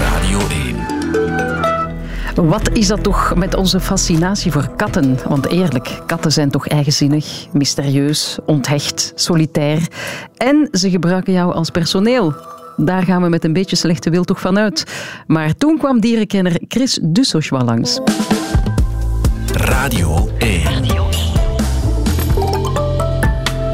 [0.00, 0.38] Radio
[2.34, 2.48] 1.
[2.48, 5.18] Wat is dat toch met onze fascinatie voor katten?
[5.28, 9.88] Want eerlijk, katten zijn toch eigenzinnig, mysterieus, onthecht, solitair.
[10.36, 12.34] En ze gebruiken jou als personeel.
[12.76, 14.84] Daar gaan we met een beetje slechte wil toch vanuit.
[15.26, 18.00] Maar toen kwam dierenkenner Chris Dussochwa langs.
[19.52, 20.62] Radio 1.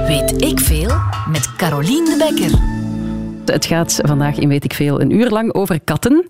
[0.07, 0.91] Weet ik veel
[1.30, 2.79] met Caroline de Bekker.
[3.53, 6.27] Het gaat vandaag in Weet ik Veel een uur lang over katten.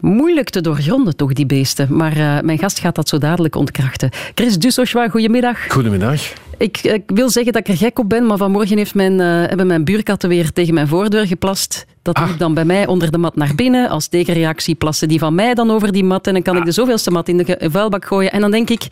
[0.00, 1.96] Moeilijk te doorgronden toch, die beesten.
[1.96, 4.10] Maar uh, mijn gast gaat dat zo dadelijk ontkrachten.
[4.34, 5.58] Chris Dussochwa, goedemiddag.
[5.68, 6.32] Goedemiddag.
[6.58, 9.26] Ik, ik, wil zeggen dat ik er gek op ben, maar vanmorgen heeft mijn, uh,
[9.26, 11.86] hebben mijn buurkatten weer tegen mijn voordeur geplast.
[12.02, 12.38] Dat ah.
[12.38, 13.88] dan bij mij onder de mat naar binnen.
[13.88, 16.26] Als tegenreactie plassen die van mij dan over die mat.
[16.26, 16.60] En dan kan ah.
[16.60, 18.32] ik de zoveelste mat in de vuilbak gooien.
[18.32, 18.88] En dan denk ik...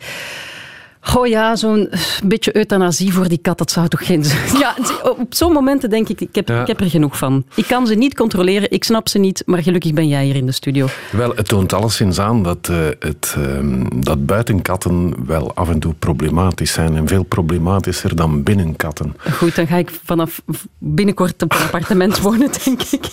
[1.15, 1.89] Oh ja, zo'n
[2.23, 4.23] beetje euthanasie voor die kat, dat zou toch geen...
[4.59, 7.45] Ja, op zo'n momenten denk ik, ik heb, ik heb er genoeg van.
[7.55, 10.45] Ik kan ze niet controleren, ik snap ze niet, maar gelukkig ben jij hier in
[10.45, 10.87] de studio.
[11.11, 15.93] Wel, het toont alleszins aan dat, uh, het, uh, dat buitenkatten wel af en toe
[15.93, 16.95] problematisch zijn.
[16.95, 19.15] En veel problematischer dan binnenkatten.
[19.31, 20.41] Goed, dan ga ik vanaf
[20.77, 23.05] binnenkort op een appartement wonen, denk ik.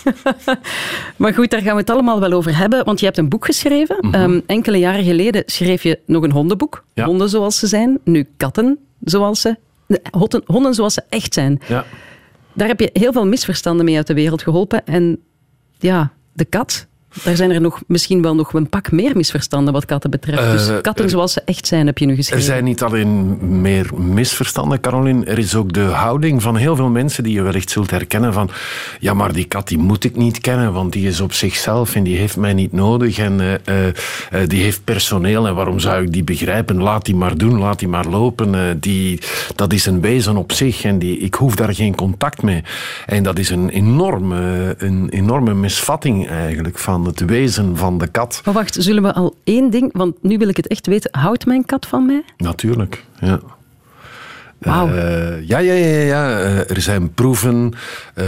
[1.17, 3.45] maar goed, daar gaan we het allemaal wel over hebben, want je hebt een boek
[3.45, 3.97] geschreven.
[4.01, 4.23] Mm -hmm.
[4.23, 6.84] um, enkele jaren geleden schreef je nog een hondenboek.
[6.95, 7.05] Ja.
[7.05, 9.56] Honden zoals ze zijn zijn, nu katten zoals ze,
[10.47, 11.61] honden zoals ze echt zijn.
[11.69, 11.84] Ja.
[12.53, 14.87] Daar heb je heel veel misverstanden mee uit de wereld geholpen.
[14.87, 15.23] En
[15.78, 16.87] ja, de kat,
[17.25, 20.50] daar zijn er nog, misschien wel nog een pak meer misverstanden wat katten betreft.
[20.50, 22.47] Dus uh, katten zoals ze echt zijn, heb je nu geschreven.
[22.47, 25.25] Er zijn niet alleen meer misverstanden, Caroline.
[25.25, 28.50] Er is ook de houding van heel veel mensen die je wellicht zult herkennen van
[29.00, 32.03] ja, maar die kat die moet ik niet kennen, want die is op zichzelf en
[32.03, 33.92] die heeft mij niet nodig en uh, uh,
[34.47, 36.83] die heeft personeel en waarom zou ik die begrijpen?
[36.83, 38.81] Laat die maar doen, laat die maar lopen.
[38.81, 39.20] die,
[39.55, 42.62] dat is een wezen op zich en die, ik hoef daar geen contact mee.
[43.06, 48.41] En dat is een enorme, een enorme misvatting eigenlijk van het wezen van de kat.
[48.45, 51.19] Maar wacht, zullen we al één ding, want nu wil ik het echt weten.
[51.21, 52.23] Houdt mijn kat van mij?
[52.37, 53.41] Natuurlijk, ja.
[54.59, 54.89] Wauw.
[54.89, 56.41] Uh, ja, ja, ja, ja.
[56.41, 57.75] Uh, er zijn proeven.
[58.15, 58.25] Uh,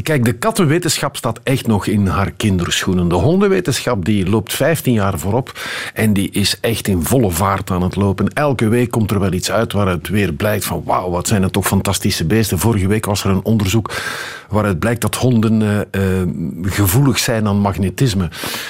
[0.00, 3.08] Kijk, de kattenwetenschap staat echt nog in haar kinderschoenen.
[3.08, 5.60] De hondenwetenschap die loopt 15 jaar voorop
[5.94, 8.28] en die is echt in volle vaart aan het lopen.
[8.28, 11.52] Elke week komt er wel iets uit waaruit weer blijkt van wauw, wat zijn het
[11.52, 12.58] toch fantastische beesten.
[12.58, 13.90] Vorige week was er een onderzoek
[14.48, 18.28] waaruit blijkt dat honden uh, uh, gevoelig zijn aan magnetisme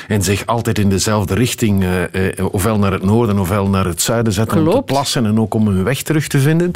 [0.08, 4.32] en zich altijd in dezelfde richting, uh, ofwel naar het noorden ofwel naar het zuiden
[4.32, 4.76] zetten Klopt.
[4.76, 6.70] om te plassen en ook om hun weg terug te vinden.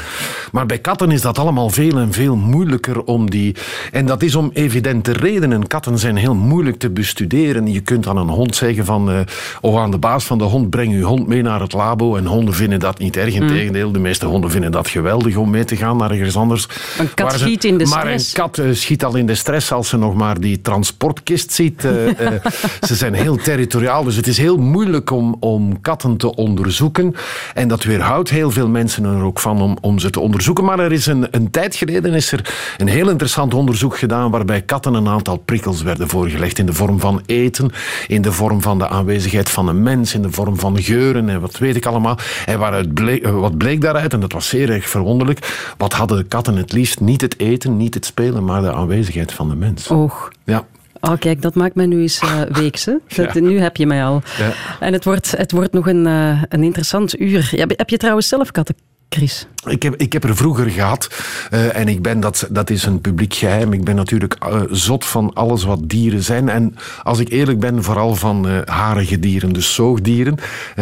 [0.52, 3.54] Maar bij katten is dat allemaal veel en veel moeilijker om die...
[3.92, 5.66] En dat is om evidente redenen.
[5.66, 7.72] Katten zijn heel moeilijk te bestuderen.
[7.72, 9.20] Je kunt aan een hond zeggen van, uh,
[9.60, 12.16] of aan de baas van de hond, breng uw hond mee naar het labo.
[12.16, 13.34] En honden vinden dat niet erg.
[13.34, 16.68] Integendeel, de meeste honden vinden dat geweldig om mee te gaan naar ergens anders.
[16.98, 18.34] Een kat ze, schiet in de maar stress.
[18.36, 21.52] Maar een kat uh, schiet al in de stress als ze nog maar die transportkist
[21.52, 21.84] ziet.
[21.84, 21.92] Uh,
[22.88, 27.14] ze zijn heel territoriaal, dus het is heel moeilijk om, om katten te onderzoeken.
[27.54, 30.64] En dat weerhoudt heel veel mensen er ook van om, om ze te onderzoeken.
[30.64, 34.62] Maar er is een, een tijd geleden is er een heel interessant onderzoek gedaan waarbij
[34.62, 37.70] katten een aantal prikkels werden voorgelegd in de vorm van eten,
[38.06, 41.40] in de vorm van de aanwezigheid van een mens, in de vorm van geuren en
[41.40, 42.18] wat weet ik allemaal.
[42.46, 46.24] En waaruit bleek, wat bleek daaruit, en dat was zeer erg verwonderlijk, wat hadden de
[46.24, 47.00] katten het liefst?
[47.00, 49.88] Niet het eten, niet het spelen, maar de aanwezigheid van de mens.
[49.88, 50.30] Och.
[50.44, 50.64] Ja.
[51.00, 53.00] Oh, kijk, dat maakt mij nu eens uh, weekse.
[53.06, 53.30] Ja.
[53.34, 54.22] Nu heb je mij al.
[54.38, 54.52] Ja.
[54.80, 57.48] En het wordt, het wordt nog een, uh, een interessant uur.
[57.50, 58.76] Heb, heb je trouwens zelf katten?
[59.08, 59.46] Chris?
[59.66, 61.10] Ik heb, ik heb er vroeger gehad
[61.52, 63.72] uh, en ik ben, dat, dat is een publiek geheim.
[63.72, 66.48] Ik ben natuurlijk uh, zot van alles wat dieren zijn.
[66.48, 70.38] En als ik eerlijk ben, vooral van uh, harige dieren, dus zoogdieren.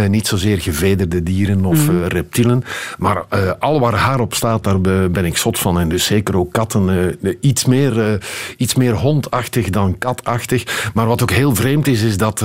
[0.09, 2.03] niet zozeer gevederde dieren of mm.
[2.05, 2.65] reptielen.
[2.99, 3.25] Maar
[3.59, 4.81] al waar haar op staat, daar
[5.11, 5.81] ben ik zot van.
[5.81, 7.17] En dus zeker ook katten.
[7.41, 8.23] iets, meer,
[8.57, 10.91] iets meer hondachtig dan katachtig.
[10.95, 12.45] Maar wat ook heel vreemd is, is dat...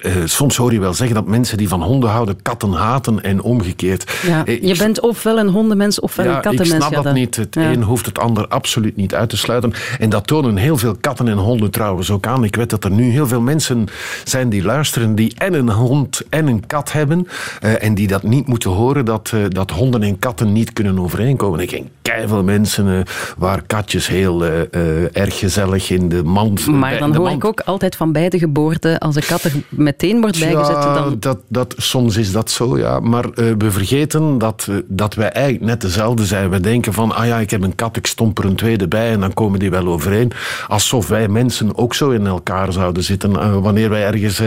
[0.00, 3.42] Uh, soms hoor je wel zeggen dat mensen die van honden houden katten haten en
[3.42, 4.12] omgekeerd.
[4.26, 6.72] Ja, uh, je bent ofwel een hondenmens ofwel ja, een kattenmens.
[6.72, 7.36] Ik snap ja, dat niet.
[7.36, 9.72] Het een hoeft het ander absoluut niet uit te sluiten.
[9.98, 12.44] En dat tonen heel veel katten en honden trouwens ook aan.
[12.44, 13.86] Ik weet dat er nu heel veel mensen
[14.24, 17.26] zijn die luisteren die en een hond en een kat hebben
[17.64, 21.60] uh, en die dat niet moeten horen dat, dat honden en katten niet kunnen overeenkomen.
[21.60, 23.04] Ik ken keiveel mensen
[23.38, 24.44] waar katjes heel
[25.12, 26.66] erg gezellig in de mand...
[26.66, 27.36] Maar dan hoor mand.
[27.36, 29.52] ik ook altijd van bij de geboorte als een kat er
[29.84, 30.74] meteen wordt bijgezet.
[30.74, 31.16] Ja, Dan...
[31.18, 33.00] dat, dat, soms is dat zo, ja.
[33.00, 36.50] Maar uh, we vergeten dat, uh, dat wij eigenlijk net dezelfde zijn.
[36.50, 39.10] We denken van, ah ja, ik heb een kat, ik stomp er een tweede bij
[39.10, 40.32] en dan komen die wel overeen.
[40.68, 43.30] Alsof wij mensen ook zo in elkaar zouden zitten.
[43.30, 44.40] Uh, wanneer wij ergens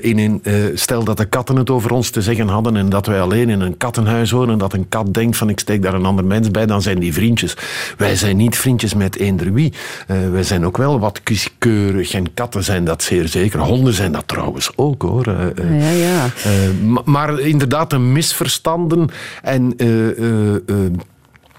[0.00, 0.42] in een...
[0.74, 3.60] stel dat de katten het over ons te zeggen hadden en dat wij alleen in
[3.60, 6.50] een kattenhuis wonen en dat een kat denkt van, ik steek daar een ander mens
[6.50, 7.56] bij, dan zijn die vriendjes.
[7.96, 9.72] Wij zijn niet vriendjes met eender wie.
[10.06, 13.60] wij zijn ook wel wat kieskeurig en katten zijn dat zeer zeker.
[13.60, 15.30] Honden zijn dat trouwens ook, hoor.
[15.78, 16.24] ja, ja.
[16.24, 19.08] Uh, maar inderdaad, een misverstanden
[19.42, 19.76] en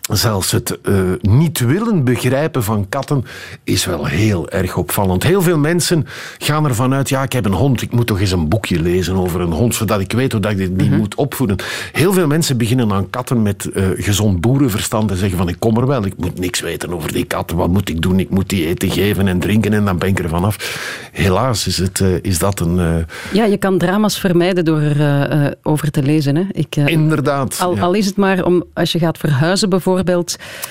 [0.08, 3.26] Zelfs het uh, niet willen begrijpen van katten
[3.64, 5.24] is wel heel erg opvallend.
[5.24, 6.06] Heel veel mensen
[6.38, 9.16] gaan ervan uit, ja, ik heb een hond, ik moet toch eens een boekje lezen
[9.16, 10.98] over een hond, zodat ik weet hoe dat ik die mm -hmm.
[10.98, 11.58] moet opvoeden.
[11.92, 15.78] Heel veel mensen beginnen aan katten met uh, gezond boerenverstand en zeggen van, ik kom
[15.78, 18.20] er wel, ik moet niks weten over die kat, wat moet ik doen?
[18.20, 21.10] Ik moet die eten geven en drinken en dan ben ik er vanaf.
[21.12, 23.06] Helaas is, het, uh, is dat een...
[23.34, 26.36] Ja, je kan drama's vermijden door erover te lezen.
[26.36, 26.44] Hè?
[26.52, 27.58] Ik, Inderdaad.
[27.62, 27.82] Al, ja.
[27.82, 29.97] al is het maar om, als je gaat verhuizen bijvoorbeeld,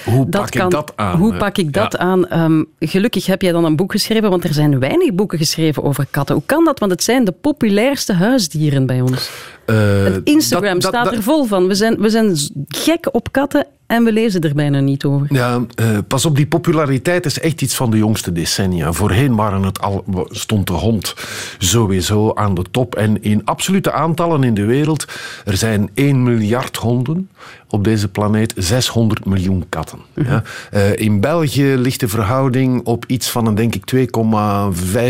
[0.04, 1.18] hoe pak kan, ik dat aan?
[1.18, 1.98] Hoe pak ik dat ja.
[1.98, 2.42] aan?
[2.42, 6.06] Um, gelukkig heb jij dan een boek geschreven, want er zijn weinig boeken geschreven over
[6.10, 6.34] katten.
[6.34, 6.78] Hoe kan dat?
[6.78, 9.30] Want het zijn de populairste huisdieren bij ons.
[9.66, 11.66] Uh, Instagram dat, dat, staat er vol van.
[11.66, 12.36] We zijn, we zijn
[12.68, 15.26] gek op katten en we lezen er bijna niet over.
[15.30, 18.92] Ja, uh, pas op, die populariteit is echt iets van de jongste decennia.
[18.92, 21.14] Voorheen waren het al, stond de hond
[21.58, 22.94] sowieso aan de top.
[22.94, 25.04] En in absolute aantallen in de wereld,
[25.44, 27.28] er zijn 1 miljard honden
[27.68, 29.98] op deze planeet, 600 miljoen katten.
[30.14, 30.42] Ja.
[30.74, 34.10] uh, in België ligt de verhouding op iets van, denk ik,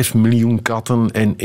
[0.07, 1.37] 2,5 miljoen katten en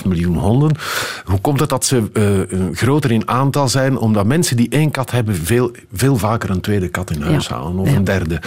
[0.00, 0.76] 1,5 miljoen honden.
[1.24, 3.98] Hoe komt het dat ze uh, groter in aantal zijn?
[3.98, 7.54] Omdat mensen die één kat hebben veel, veel vaker een tweede kat in huis ja.
[7.54, 7.96] halen, of ja.
[7.96, 8.40] een derde.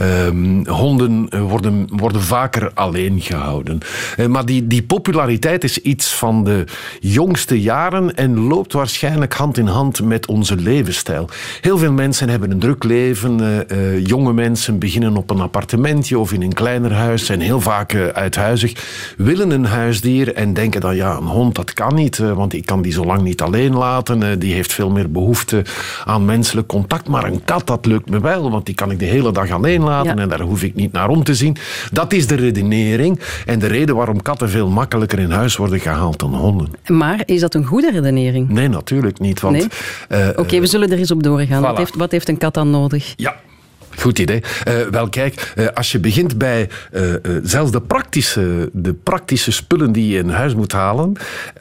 [0.00, 3.78] Um, honden worden, worden vaker alleen gehouden.
[4.16, 6.64] Uh, maar die, die populariteit is iets van de
[7.00, 11.28] jongste jaren en loopt waarschijnlijk hand in hand met onze levensstijl.
[11.60, 13.40] Heel veel mensen hebben een druk leven.
[13.72, 17.94] Uh, jonge mensen beginnen op een appartementje of in een kleiner huis, zijn heel vaak
[17.94, 18.72] uithuizig,
[19.16, 22.82] willen een huisdier en denken dan ja, een hond dat kan niet, want ik kan
[22.82, 24.38] die zo lang niet alleen laten.
[24.38, 25.64] die heeft veel meer behoefte
[26.04, 27.08] aan menselijk contact.
[27.08, 29.82] Maar een kat, dat lukt me wel, want die kan ik de hele dag alleen
[29.82, 30.22] laten ja.
[30.22, 31.56] en daar hoef ik niet naar om te zien.
[31.92, 36.18] Dat is de redenering en de reden waarom katten veel makkelijker in huis worden gehaald
[36.18, 36.70] dan honden.
[36.86, 38.48] Maar is dat een goede redenering?
[38.48, 39.40] Nee, natuurlijk niet.
[39.40, 40.20] Want, nee?
[40.22, 41.62] uh, Oké, okay, we zullen er eens op doorgaan.
[41.62, 41.66] Voilà.
[41.66, 43.12] Wat, heeft, wat heeft een kat dan nodig?
[43.16, 43.36] Ja,
[44.00, 44.42] Goed idee.
[44.68, 49.92] Uh, wel kijk, uh, als je begint bij uh, zelfs de praktische, de praktische spullen
[49.92, 51.12] die je in huis moet halen,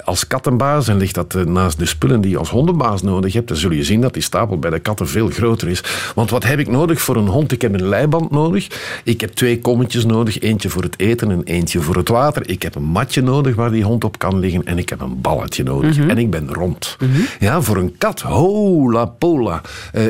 [0.04, 3.58] als kattenbaas, en ligt dat naast de spullen die je als hondenbaas nodig hebt, dan
[3.58, 5.84] zul je zien dat die stapel bij de katten veel groter is.
[6.16, 7.52] Want wat heb ik nodig voor een hond?
[7.52, 8.68] Ik heb een leiband nodig.
[9.04, 10.40] Ik heb twee kommetjes nodig.
[10.40, 12.50] Eentje voor het eten en eentje voor het water.
[12.50, 14.66] Ik heb een matje nodig waar die hond op kan liggen.
[14.66, 15.96] En ik heb een balletje nodig.
[15.96, 16.10] Mm -hmm.
[16.10, 16.98] En ik ben rond.
[17.00, 17.26] Mm -hmm.
[17.40, 19.62] Ja, voor een kat, hola pola.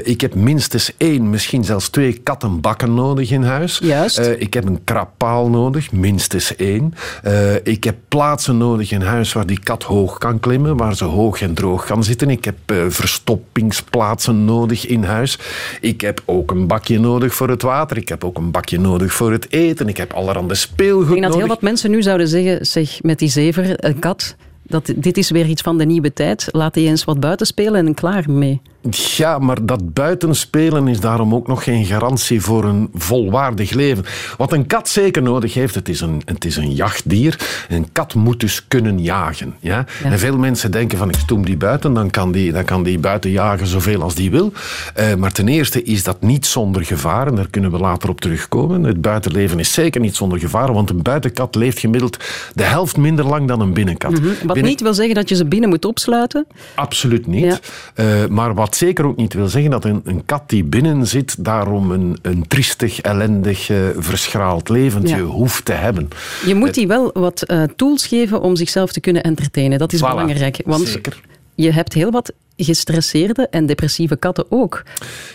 [0.04, 3.80] ik heb minstens één, misschien zelfs twee kattenbakken nodig in huis.
[3.84, 4.20] Juist.
[4.20, 6.94] Uh, ik heb een krappaal nodig, minstens één.
[7.26, 11.04] Uh, ik heb plaatsen nodig in huis waar die kat hoog kan klimmen, waar ze
[11.04, 12.30] hoog en droog kan zitten.
[12.30, 15.40] Ik heb uh, verstoppingsplaatsen nodig in huis.
[15.82, 17.98] Ik heb ook een bakje nodig voor het water.
[17.98, 19.88] Ik heb ook een bakje nodig voor het eten.
[19.88, 21.46] Ik heb allerhande speelgoed Ik denk dat nodig.
[21.46, 25.30] heel wat mensen nu zouden zeggen, zeg, met die zever, een kat, dat, dit is
[25.30, 26.48] weer iets van de nieuwe tijd.
[26.52, 28.62] Laat die eens wat buiten spelen en klaar mee.
[28.90, 34.06] Ja, maar dat buitenspelen is daarom ook nog geen garantie voor een volwaardig leven.
[34.38, 37.66] Wat een kat zeker nodig heeft, het is een, het is een jachtdier.
[37.70, 39.56] Een kat moet dus kunnen jagen.
[39.60, 39.86] Ja?
[40.04, 40.10] ja.
[40.10, 43.00] En veel mensen denken van ik stoem die buiten, dan kan die, dan kan die
[43.00, 44.54] buiten jagen zoveel als die wil.
[45.00, 48.22] Uh, maar ten eerste is dat niet zonder gevaar en daar kunnen we later op
[48.22, 48.84] terugkomen.
[48.84, 52.18] Het buitenleven is zeker niet zonder gevaar, want een buitenkat leeft gemiddeld
[52.54, 54.12] de helft minder lang dan een binnenkat.
[54.12, 54.28] Mm -hmm.
[54.28, 54.64] Wat binnen...
[54.64, 56.48] niet wil zeggen dat je ze binnen moet opsluiten?
[56.76, 57.60] Absoluut niet.
[57.96, 58.22] Ja.
[58.24, 61.44] Uh, maar wat zeker ook niet wil zeggen dat een, een kat die binnen zit
[61.44, 65.22] daarom een, een triestig, ellendig, uh, verschraald leventje ja.
[65.22, 66.08] hoeft te hebben.
[66.46, 69.80] Je moet die wel wat uh, tools geven om zichzelf te kunnen entertainen.
[69.80, 70.08] Dat is voilà.
[70.08, 70.62] belangrijk.
[70.66, 71.22] Want Zeker.
[71.56, 74.84] je hebt heel wat gestresseerde en depressieve katten ook.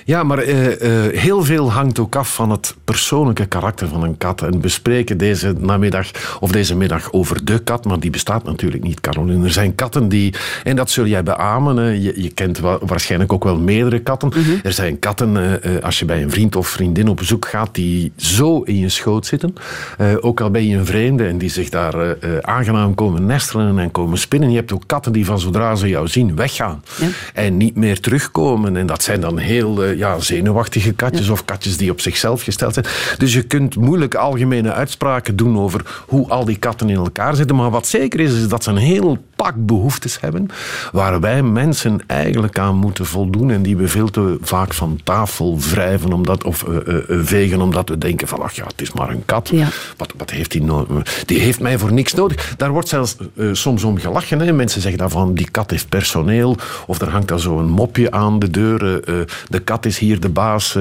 [0.05, 4.19] Ja, maar uh, uh, heel veel hangt ook af van het persoonlijke karakter van een
[4.19, 4.43] kat.
[4.43, 8.83] En we bespreken deze namiddag of deze middag over de kat, maar die bestaat natuurlijk
[8.83, 9.45] niet, Caroline.
[9.45, 13.45] Er zijn katten die, en dat zul jij beamen, uh, je, je, kent waarschijnlijk ook
[13.45, 14.33] wel meerdere katten.
[14.33, 14.61] -hmm.
[14.63, 18.61] Er zijn katten, als je bij een vriend of vriendin op bezoek gaat, die zo
[18.61, 19.55] in je schoot zitten.
[20.21, 24.19] ook al ben je een vreemde en die zich daar aangenaam komen nestelen en komen
[24.19, 24.51] spinnen.
[24.51, 26.83] Je hebt ook katten die van zodra ze jou zien weggaan.
[26.99, 27.09] Ja.
[27.35, 28.77] En niet meer terugkomen.
[28.77, 32.75] En dat zijn dan heel uh, ja, zenuwachtige katjes of katjes die op zichzelf gesteld
[32.75, 32.87] zijn.
[33.19, 37.57] Dus je kunt moeilijk algemene uitspraken doen over hoe al die katten in elkaar zitten.
[37.57, 40.49] Maar wat zeker is, is dat ze een heel pak behoeftes hebben
[40.93, 45.59] waar wij mensen eigenlijk aan moeten voldoen en die we veel te vaak van tafel
[45.59, 49.11] wrijven omdat, of uh, uh, vegen omdat we denken van ach ja, het is maar
[49.11, 49.49] een kat.
[49.49, 49.69] Ja.
[49.97, 51.25] Wat, wat heeft die nodig?
[51.25, 52.55] Die heeft mij voor niks nodig.
[52.57, 54.41] Daar wordt zelfs uh, soms om gelachen.
[54.41, 54.53] Hè.
[54.53, 56.57] Mensen zeggen dan van die kat heeft personeel
[56.87, 58.79] of er hangt dan zo'n mopje aan de deur.
[59.49, 60.79] de kat is hier de baas,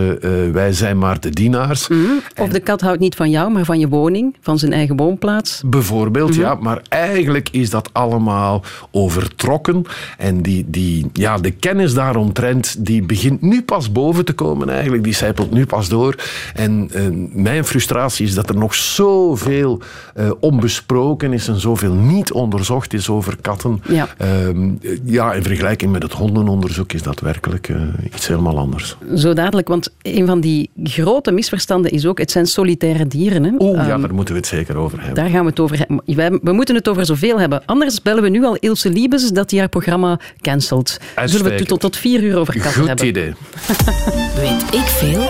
[0.51, 1.88] wij zijn maar de dienaars.
[1.88, 2.22] Mm -hmm.
[2.38, 5.62] Of de kat houdt niet van jou, maar van je woning, van zijn eigen woonplaats.
[5.65, 6.44] Bijvoorbeeld, mm -hmm.
[6.44, 6.56] ja.
[6.56, 8.50] Maar eigenlijk is dat allemaal
[8.91, 9.86] overtrokken.
[10.17, 15.03] En die, die, ja, de kennis daaromtrent die begint nu pas boven te komen eigenlijk.
[15.03, 16.15] Die zijpelt nu pas door.
[16.53, 17.01] En uh,
[17.34, 19.79] mijn frustratie is dat er nog zoveel
[20.15, 23.81] uh, onbesproken is en zoveel niet onderzocht is over katten.
[23.88, 24.08] Ja.
[24.22, 24.72] Uh,
[25.03, 27.81] ja, in vergelijking met het hondenonderzoek is dat werkelijk uh,
[28.13, 28.98] iets helemaal anders.
[29.15, 33.55] Zo dadelijk, want een van die grote misverstanden is ook, het zijn solitaire dieren.
[33.60, 35.15] Oeh, ja, um, daar moeten we het zeker over hebben.
[35.15, 36.01] Daar gaan we het over hebben.
[36.05, 37.62] Wij, we moeten het over zoveel hebben.
[37.65, 40.98] Anders bellen we nu al Ilse Liebes dat die haar programma cancelt.
[41.25, 43.07] Zullen we het tot, tot vier uur over katten Goed hebben?
[43.07, 43.33] idee.
[44.36, 45.29] Weet ik veel?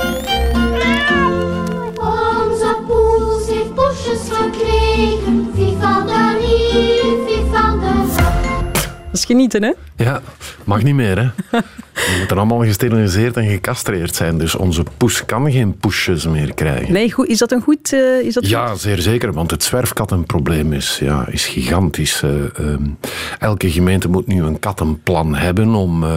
[9.11, 9.71] Dat is genieten, hè?
[9.95, 10.21] Ja,
[10.63, 11.29] mag niet meer, hè?
[12.07, 14.37] Die moeten allemaal gesteriliseerd en gecastreerd zijn.
[14.37, 16.93] Dus onze poes kan geen poesjes meer krijgen.
[16.93, 17.93] Nee, goed, is dat een goed...
[17.93, 18.79] Uh, is dat ja, goed?
[18.79, 19.33] zeer zeker.
[19.33, 22.21] Want het zwerfkattenprobleem is, ja, is gigantisch.
[22.21, 22.97] Uh, um,
[23.39, 26.09] elke gemeente moet nu een kattenplan hebben om, uh,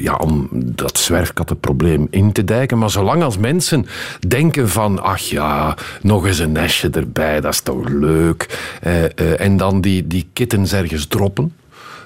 [0.00, 2.78] ja, om dat zwerfkattenprobleem in te dijken.
[2.78, 3.86] Maar zolang als mensen
[4.28, 5.02] denken van...
[5.02, 8.58] Ach ja, nog eens een nestje erbij, dat is toch leuk.
[9.38, 11.52] en dan die, die kittens ergens droppen...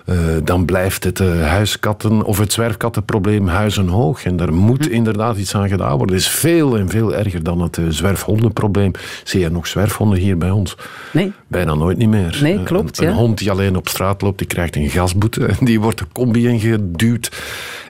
[0.06, 4.24] Uh, dan blijft het uh, huiskatten of het zwerfkattenprobleem huizenhoog.
[4.24, 4.92] En daar moet hm.
[4.92, 6.16] inderdaad iets aan gedaan worden.
[6.16, 8.90] Het is veel en veel erger dan het uh, zwerfhondenprobleem.
[9.24, 10.76] Zie je nog zwerfhonden hier bij ons?
[11.12, 11.32] Nee.
[11.46, 12.38] Bijna nooit niet meer.
[12.42, 12.98] Nee, klopt.
[12.98, 13.10] Een, ja.
[13.10, 15.46] een hond die alleen op straat loopt, die krijgt een gasboete.
[15.46, 17.30] En die wordt de combi ingeduwd.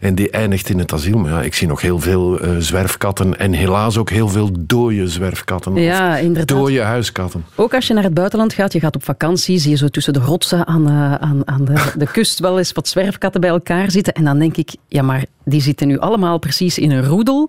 [0.00, 1.18] En die eindigt in het asiel.
[1.18, 3.38] Maar ja, ik zie nog heel veel zwerfkatten.
[3.38, 5.74] En helaas ook heel veel dode zwerfkatten.
[5.74, 6.58] Ja, inderdaad.
[6.58, 7.44] Dode huiskatten.
[7.54, 10.12] Ook als je naar het buitenland gaat, je gaat op vakantie, zie je zo tussen
[10.12, 14.12] de rotsen aan, aan, aan de, de kust wel eens wat zwerfkatten bij elkaar zitten.
[14.12, 17.48] En dan denk ik, ja, maar die zitten nu allemaal precies in een roedel.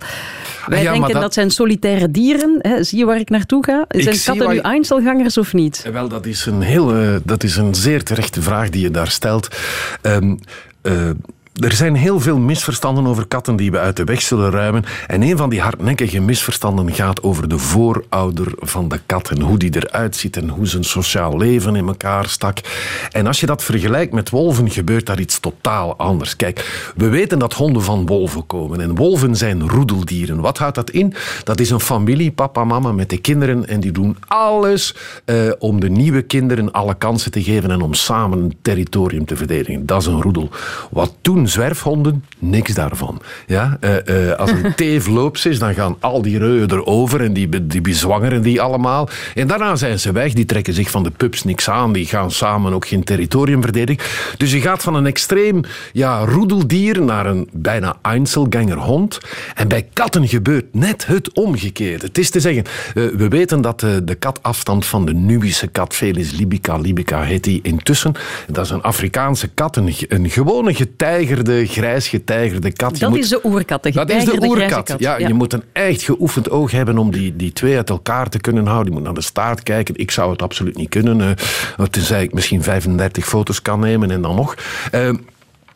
[0.66, 1.22] Wij ja, denken dat...
[1.22, 1.34] dat...
[1.34, 2.60] zijn solitaire dieren.
[2.62, 2.84] Hè.
[2.84, 3.86] Zie je waar ik naartoe ga?
[3.88, 4.62] Zijn katten nu je...
[4.62, 5.90] Einzelgangers of niet?
[5.92, 9.08] Wel, dat is een, heel, uh, dat is een zeer terechte vraag die je daar
[9.08, 9.56] stelt.
[10.02, 10.40] Um,
[10.84, 11.10] uh,
[11.60, 14.84] er zijn heel veel misverstanden over katten die we uit de weg zullen ruimen.
[15.08, 19.30] En een van die hardnekkige misverstanden gaat over de voorouder van de kat.
[19.30, 22.58] En hoe die eruit ziet en hoe zijn sociaal leven in elkaar stak.
[23.12, 26.36] En als je dat vergelijkt met wolven, gebeurt daar iets totaal anders.
[26.36, 28.82] Kijk, we weten dat honden van wolven komen.
[28.82, 30.42] En wolven zijn roedeldieren.
[30.42, 31.14] Wat houdt dat in?
[31.44, 33.68] Dat is een familie, papa, mama met de kinderen.
[33.68, 34.96] En die doen alles
[35.26, 39.36] uh, om de nieuwe kinderen alle kansen te geven en om samen een territorium te
[39.36, 39.86] verdedigen.
[39.86, 40.50] Dat is een roedel.
[40.92, 41.14] Wat
[41.50, 43.22] zwerfhonden, niks daarvan.
[43.48, 43.78] Ja?
[43.82, 47.68] Uh, uh, als een teef loops is, dan gaan al die reuwen erover en die,
[47.68, 49.10] die bezwangeren die allemaal.
[49.36, 52.32] En daarna zijn ze weg, die trekken zich van de pups niks aan, die gaan
[52.32, 54.04] samen ook geen territorium verdedigen.
[54.38, 55.62] Dus je gaat van een extreem
[55.94, 59.20] ja, roedeldier naar een bijna Einzelganger hond.
[59.56, 62.06] En bij katten gebeurt net het omgekeerde.
[62.06, 62.64] Het is te zeggen,
[62.96, 67.60] uh, we weten dat de katafstand van de Nubische kat, Felis libica, libica heet die
[67.64, 68.14] intussen.
[68.48, 70.74] Dat is een Afrikaanse kat, een, een gewone
[71.38, 73.00] getijgerde de grijs getijgerde kat.
[73.00, 74.96] Dat moet, is de oerkat, de Dat is de oerkat.
[74.98, 78.30] Ja, ja, je moet een echt geoefend oog hebben om die, die twee uit elkaar
[78.30, 78.88] te kunnen houden.
[78.88, 79.96] Je moet naar de staart kijken.
[79.98, 81.20] Ik zou het absoluut niet kunnen.
[81.20, 84.56] Uh, tenzij ik misschien 35 foto's kan nemen en dan nog.
[84.96, 85.10] Uh,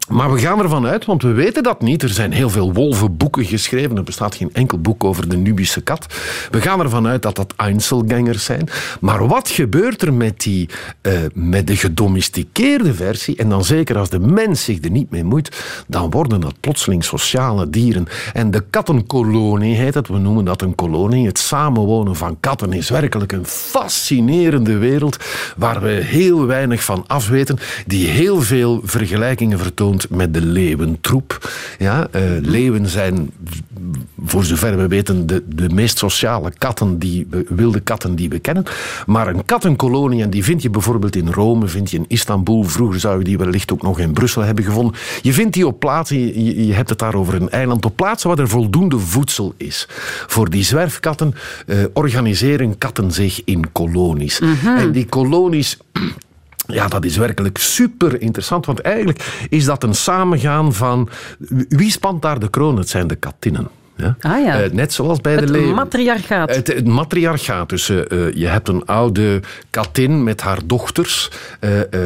[0.09, 2.03] maar we gaan ervan uit, want we weten dat niet.
[2.03, 3.97] Er zijn heel veel wolvenboeken geschreven.
[3.97, 6.05] Er bestaat geen enkel boek over de Nubische kat.
[6.51, 8.69] We gaan ervan uit dat dat Einzelgangers zijn.
[8.99, 10.69] Maar wat gebeurt er met, die,
[11.01, 13.35] uh, met de gedomesticeerde versie?
[13.35, 17.03] En dan zeker als de mens zich er niet mee moeit, dan worden dat plotseling
[17.03, 18.07] sociale dieren.
[18.33, 20.07] En de kattenkolonie heet het.
[20.07, 21.27] We noemen dat een kolonie.
[21.27, 25.17] Het samenwonen van katten is werkelijk een fascinerende wereld
[25.57, 31.49] waar we heel weinig van afweten, die heel veel vergelijkingen vertoont met de leeuwentroep.
[31.79, 33.31] Ja, uh, leeuwen zijn,
[34.25, 38.63] voor zover we weten, de, de meest sociale katten, die, wilde katten die we kennen.
[39.05, 42.63] Maar een kattenkolonie, en die vind je bijvoorbeeld in Rome, vind je in Istanbul.
[42.63, 44.95] Vroeger zou je die wellicht ook nog in Brussel hebben gevonden.
[45.21, 48.29] Je vindt die op plaatsen, je, je hebt het daar over een eiland, op plaatsen
[48.29, 49.87] waar er voldoende voedsel is.
[50.27, 51.33] Voor die zwerfkatten
[51.65, 54.39] uh, organiseren katten zich in kolonies.
[54.39, 54.77] Mm -hmm.
[54.77, 55.77] En die kolonies
[56.67, 61.09] Ja, dat is werkelijk super interessant, want eigenlijk is dat een samengaan van
[61.69, 62.77] wie spant daar de kroon?
[62.77, 63.67] Het zijn de katinnen.
[63.95, 64.15] Ja?
[64.21, 64.61] Ah, ja.
[64.61, 66.55] Eh, net zoals bij Het de matriarchaat.
[66.55, 67.69] Het, het matriarchaat.
[67.69, 71.29] Dus eh, eh, je hebt een oude katin met haar dochters,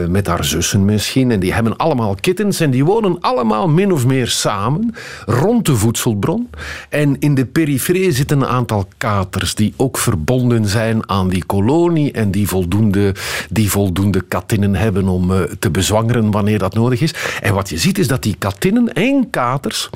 [0.08, 1.32] met haar zussen misschien.
[1.32, 5.76] En die hebben allemaal kittens en die wonen allemaal min of meer samen rond de
[5.76, 6.50] voedselbron.
[6.90, 12.12] En in de periferie zitten een aantal katers die ook verbonden zijn aan die kolonie
[12.12, 13.16] en die voldoende,
[13.50, 17.14] die voldoende katinnen hebben om te bezwangeren wanneer dat nodig is.
[17.42, 19.90] En wat je ziet is dat die katinnen en katers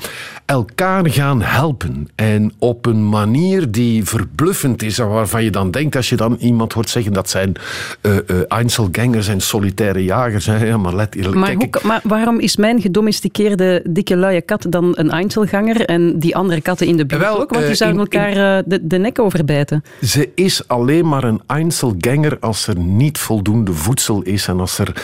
[0.44, 1.79] elkaar gaan helpen.
[2.14, 6.36] En op een manier die verbluffend is en waarvan je dan denkt als je dan
[6.40, 7.52] iemand hoort zeggen dat zijn
[8.00, 10.46] eh eh, Einzelgangers en solitaire jagers.
[10.46, 10.64] Hè.
[10.64, 15.10] Ja, maar let, Maar, hoe, maar waarom is mijn gedomesticeerde dikke luie kat dan een
[15.10, 17.50] Einzelganger en die andere katten in de buurt Wel, ook?
[17.50, 19.84] Want die eh, zouden in- elkaar de, de nek overbijten.
[20.02, 25.02] Ze is alleen maar een Einzelganger als er niet voldoende voedsel is en als er,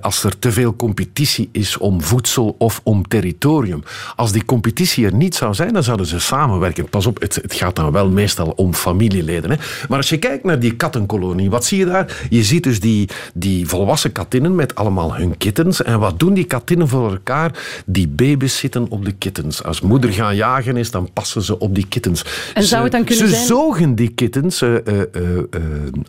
[0.00, 3.82] als er te veel competitie is om voedsel of om territorium.
[4.16, 6.88] Als die competitie er niet zou zijn, dan zouden ze samenwerken.
[6.88, 9.50] Pas op, het, het gaat dan wel meestal om familieleden.
[9.50, 9.56] Hè.
[9.88, 12.26] Maar als je kijkt naar die kattenkolonie, wat zie je daar?
[12.30, 15.82] Je ziet dus die, die volwassen katinnen met allemaal hun kittens.
[15.82, 17.58] En wat doen die katinnen voor elkaar?
[17.86, 19.62] Die baby's zitten op de kittens.
[19.64, 22.24] Als moeder gaan jagen is, dan passen ze op die kittens.
[22.54, 25.02] En zou het dan kunnen ze zijn- zogen die kittens, eh, eh, eh,
[25.50, 25.60] eh,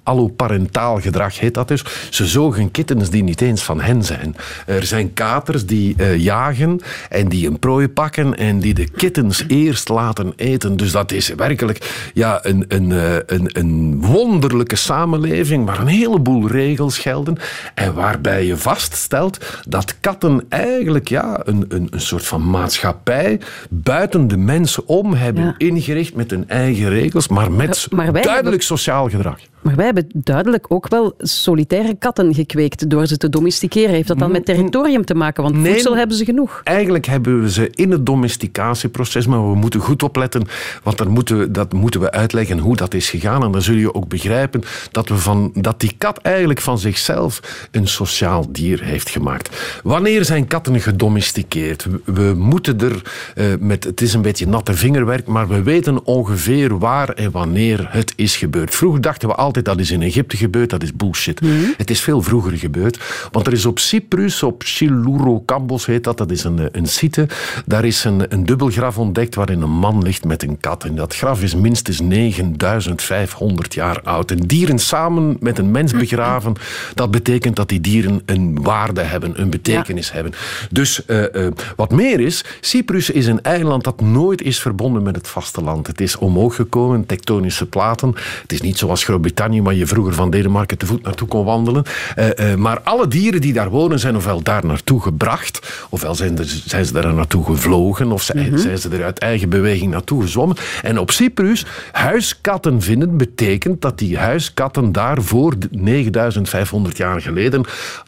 [0.04, 1.84] alloparentaal gedrag heet dat dus.
[2.10, 4.36] Ze zogen kittens die niet eens van hen zijn.
[4.66, 9.44] Er zijn katers die eh, jagen en die een prooi pakken en die de kittens
[9.48, 10.78] eerst laten eten.
[10.78, 16.48] Dus dat is werkelijk ja, een, een, eh, een, een wonderlijke samenleving waar een heleboel
[16.48, 17.38] regels gelden
[17.74, 23.40] en waarbij je vaststelt dat katten eigenlijk ja, een, een, een soort van maatschappij
[23.70, 25.56] buiten de mensen om hebben Ja.
[25.58, 29.40] ingericht met hun eigen regels, maar met Ja, maar wij duidelijk sociaal gedrag.
[29.68, 33.90] Maar wij hebben duidelijk ook wel solitaire katten gekweekt door ze te domesticeren.
[33.90, 35.44] Heeft dat dan met territorium te maken?
[35.44, 35.74] Want Nee.
[35.74, 36.62] voedsel hebben ze genoeg.
[36.64, 40.48] Eigenlijk hebben we ze in het domesticatieproces, maar we moeten goed opletten,
[40.84, 43.44] want daar moeten, dat moeten we uitleggen hoe dat is gegaan.
[43.44, 47.68] En dan zul je ook begrijpen dat, we van, dat die kat eigenlijk van zichzelf
[47.72, 49.80] een sociaal dier heeft gemaakt.
[49.84, 51.86] Wanneer zijn katten gedomesticeerd?
[51.86, 53.02] We, we moeten er
[53.36, 57.88] eh, met, het is een beetje natte vingerwerk, maar we weten ongeveer waar en wanneer
[57.90, 58.76] het is gebeurd.
[58.76, 61.42] Vroeger dachten we altijd dat is in Egypte gebeurd, dat is bullshit.
[61.78, 63.00] Het is veel vroeger gebeurd,
[63.32, 67.28] want er is op Cyprus, op Chilourokambos heet dat, dat is een, eh, een site,
[67.66, 70.84] daar is een, een dubbelgraf ontdekt waarin een man ligt met een kat.
[70.84, 74.32] En dat graf is minstens 9500 jaar oud.
[74.32, 76.54] En dieren samen met een mens begraven,
[76.94, 80.34] dat betekent dat die dieren een waarde hebben, een betekenis hebben.
[80.72, 85.16] Dus eh, eh, wat meer is, Cyprus is een eiland dat nooit is verbonden met
[85.16, 85.88] het vasteland.
[85.88, 88.16] Het is omhoog gekomen, tektonische platen.
[88.42, 91.84] Het is niet zoals Groot-Brittannië, waar je vroeger van Denemarken te voet naartoe kon wandelen.
[92.16, 96.38] Eh, eh, maar alle dieren die daar wonen zijn ofwel daar naartoe gebracht, ofwel zijn,
[96.38, 100.22] er, zijn ze daar naartoe gevlogen, of zijn, zijn ze er uit eigen beweging naartoe
[100.22, 100.58] gezwommen.
[100.82, 107.66] En op Cyprus, huiskatten vinden, betekent dat die huiskatten daar voor 9500 jaar geleden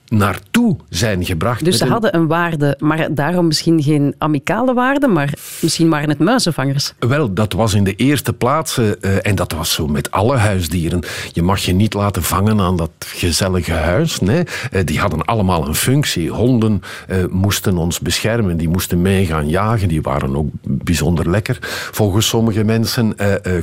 [0.10, 1.64] naartoe zijn gebracht.
[1.66, 6.10] Dus ze een- hadden een waarde, maar daarom misschien geen amicale waarde, maar misschien waren
[6.10, 6.94] het muizenvangers.
[7.00, 11.04] Wel, dat was in de eerste plaats, eh, en dat was zo met alle huisdieren.
[11.32, 14.20] Je mag je niet laten vangen aan dat gezellige huis.
[14.20, 14.44] Nee.
[14.72, 16.30] Eh, die hadden allemaal een functie.
[16.30, 19.88] Honden eh, moesten ons beschermen, die moesten meegaan jagen.
[19.88, 21.58] Die waren ook bijzonder lekker,
[21.92, 23.16] volgens sommige mensen.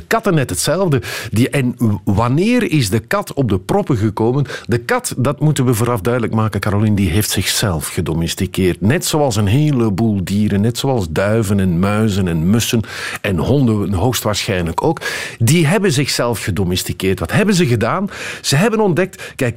[0.07, 1.01] Katten net hetzelfde.
[1.31, 4.45] Die, en wanneer is de kat op de proppen gekomen?
[4.65, 8.81] De kat, dat moeten we vooraf duidelijk maken, die heeft zichzelf gedomesticeerd.
[8.81, 12.81] Net zoals een heleboel dieren, net zoals duiven en muizen en mussen
[13.21, 15.01] en honden hoogstwaarschijnlijk ook.
[15.39, 17.19] Die hebben zichzelf gedomesticeerd.
[17.19, 18.09] Wat hebben ze gedaan?
[18.41, 19.55] Ze hebben ontdekt, kijk,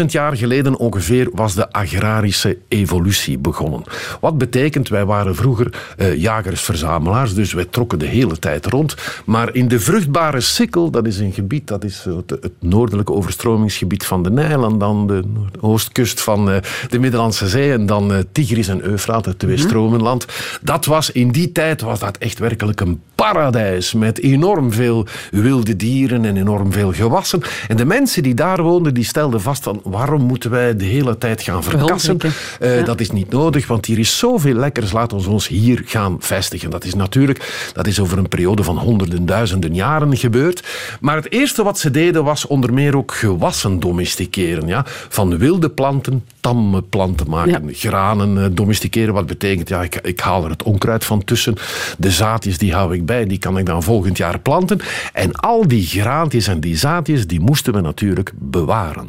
[0.00, 3.82] 10.000 jaar geleden ongeveer was de agrarische evolutie begonnen.
[4.20, 8.94] Wat betekent, wij waren vroeger eh, jagers-verzamelaars, dus wij trokken de hele tijd rond.
[9.24, 14.06] Maar in de vruchtbare sikkel, dat is een gebied, dat is het, het noordelijke overstromingsgebied
[14.06, 15.22] van de Nijl en dan de
[15.60, 16.56] oostkust van eh,
[16.88, 20.26] de Middellandse Zee en dan eh, Tigris en Eufraat, het twee-stromenland.
[20.60, 25.76] Dat was in die tijd was dat echt werkelijk een paradijs met enorm veel wilde
[25.76, 27.42] dieren en enorm veel gewassen.
[27.68, 31.18] En de mensen die daar woonden, die stelden vast van waarom moeten wij de hele
[31.18, 32.18] tijd gaan verkassen?
[32.60, 32.84] Eh, Ja.
[32.84, 34.92] Dat is niet nodig, want hier is zoveel lekkers.
[34.92, 36.70] Laten we ons hier gaan vestigen.
[36.70, 40.62] Dat is natuurlijk, dat is over een periode van honderden, duizenden jaren gebeurd.
[41.00, 44.66] Maar het eerste wat ze deden was onder meer ook gewassen domesticeren.
[44.66, 44.84] Ja?
[45.08, 47.66] Van wilde planten tamme planten maken.
[47.66, 47.72] Ja.
[47.72, 51.56] Granen eh, domesticeren, wat betekent, ja, ik, ik haal er het onkruid van tussen.
[51.98, 54.80] De zaadjes die hou ik bij, die kan ik dan volgend jaar planten.
[55.12, 59.08] En al die graantjes en die zaadjes, die moesten we natuurlijk bewaren.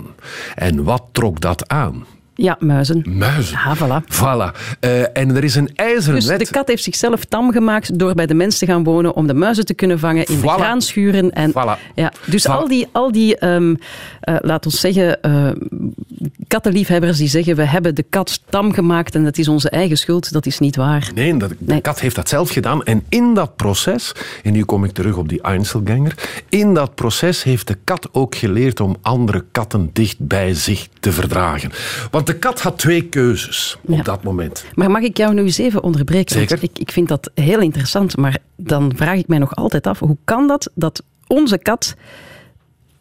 [0.55, 2.05] En wat trok dat aan?
[2.35, 3.03] Ja, muizen.
[3.17, 3.57] Muizen.
[3.65, 4.03] Ja, voilà.
[4.15, 4.77] Voilà.
[4.79, 6.39] Eh, en er is een ijzeren Dus wet.
[6.39, 9.33] de kat heeft zichzelf tam gemaakt door bij de mens te gaan wonen om de
[9.33, 10.41] muizen te kunnen vangen in Voilà.
[10.41, 11.31] de graanschuren.
[11.31, 11.93] En, Voilà.
[11.95, 12.51] ja, dus Voilà.
[12.51, 13.69] al die, al die um,
[14.29, 15.49] uh, laat ons zeggen, uh,
[16.47, 20.31] kattenliefhebbers die zeggen we hebben de kat tam gemaakt en dat is onze eigen schuld,
[20.31, 21.11] dat is niet waar.
[21.15, 21.81] Nee, dat, de Nee.
[21.81, 22.83] kat heeft dat zelf gedaan.
[22.83, 24.11] En in dat proces,
[24.43, 26.15] en nu kom ik terug op die Einzelganger,
[26.49, 31.11] in dat proces heeft de kat ook geleerd om andere katten dicht bij zich te
[31.11, 31.71] verdragen.
[32.23, 34.65] Want de kat had twee keuzes op dat moment.
[34.73, 36.35] Maar mag ik jou nu eens even onderbreken?
[36.35, 36.57] Zeker.
[36.61, 40.17] Ik, ik vind dat heel interessant, maar dan vraag ik mij nog altijd af, hoe
[40.23, 41.95] kan dat dat onze kat...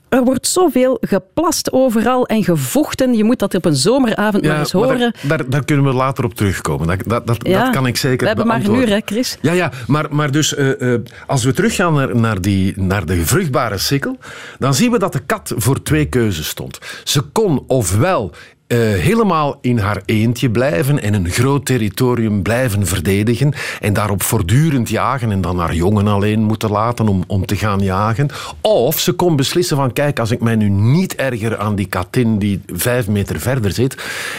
[0.09, 3.15] Er wordt zoveel geplast overal en gevochten.
[3.15, 4.99] Je moet dat op een zomeravond maar eens maar horen.
[4.99, 6.87] Daar, daar, daar kunnen we later op terugkomen.
[6.87, 9.39] Dat, dat, dat, Ja, dat kan ik zeker We hebben maar een uur, hè, Chris?
[9.41, 13.27] Ja, ja maar, maar dus eh, eh, als we teruggaan naar, naar, die, naar de
[13.27, 14.19] vruchtbare sikkel,
[14.59, 16.79] dan zien we dat de kat voor twee keuzes stond.
[17.05, 18.33] Ze kon ofwel
[18.73, 24.89] eh, helemaal in haar eentje blijven en een groot territorium blijven verdedigen en daarop voortdurend
[24.89, 28.29] jagen en dan haar jongen alleen moeten laten om, om te gaan jagen.
[28.61, 32.39] Of ze kon beslissen van kijk, als ik mij nu niet erger aan die katin
[32.39, 33.97] die vijf meter verder zit,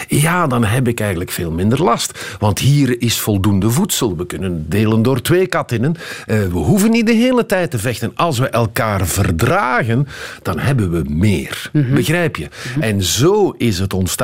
[0.08, 2.38] ja, dan heb ik eigenlijk veel minder last.
[2.40, 4.18] Want hier is voldoende voedsel.
[4.18, 5.96] We kunnen delen door twee katinnen.
[6.26, 8.12] Eh, we hoeven niet de hele tijd te vechten.
[8.16, 10.08] Als we elkaar verdragen,
[10.42, 11.70] dan hebben we meer.
[11.72, 12.48] Begrijp je?
[12.80, 14.22] En zo is het ontstaan.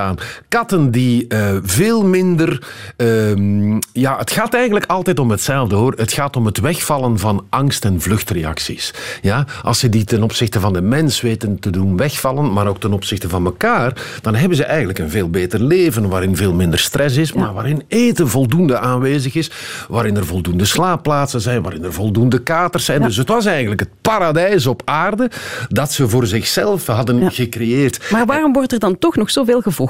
[0.47, 2.67] Katten die eh, veel minder...
[2.97, 5.93] ehm, ja, het gaat eigenlijk altijd om hetzelfde hoor.
[5.97, 8.93] Het gaat om het wegvallen van angst- en vluchtreacties.
[9.21, 9.45] Ja?
[9.63, 12.93] Als ze die ten opzichte van de mens weten te doen wegvallen, maar ook ten
[12.93, 17.17] opzichte van elkaar, dan hebben ze eigenlijk een veel beter leven, waarin veel minder stress
[17.17, 19.51] is, maar waarin eten voldoende aanwezig is,
[19.89, 23.01] waarin er voldoende slaapplaatsen zijn, waarin er voldoende katers zijn.
[23.01, 25.29] Dus het was eigenlijk het paradijs op aarde
[25.69, 27.29] dat ze voor zichzelf hadden Ja.
[27.29, 28.11] gecreëerd.
[28.11, 29.87] Maar waarom wordt er dan toch nog zoveel gevochten?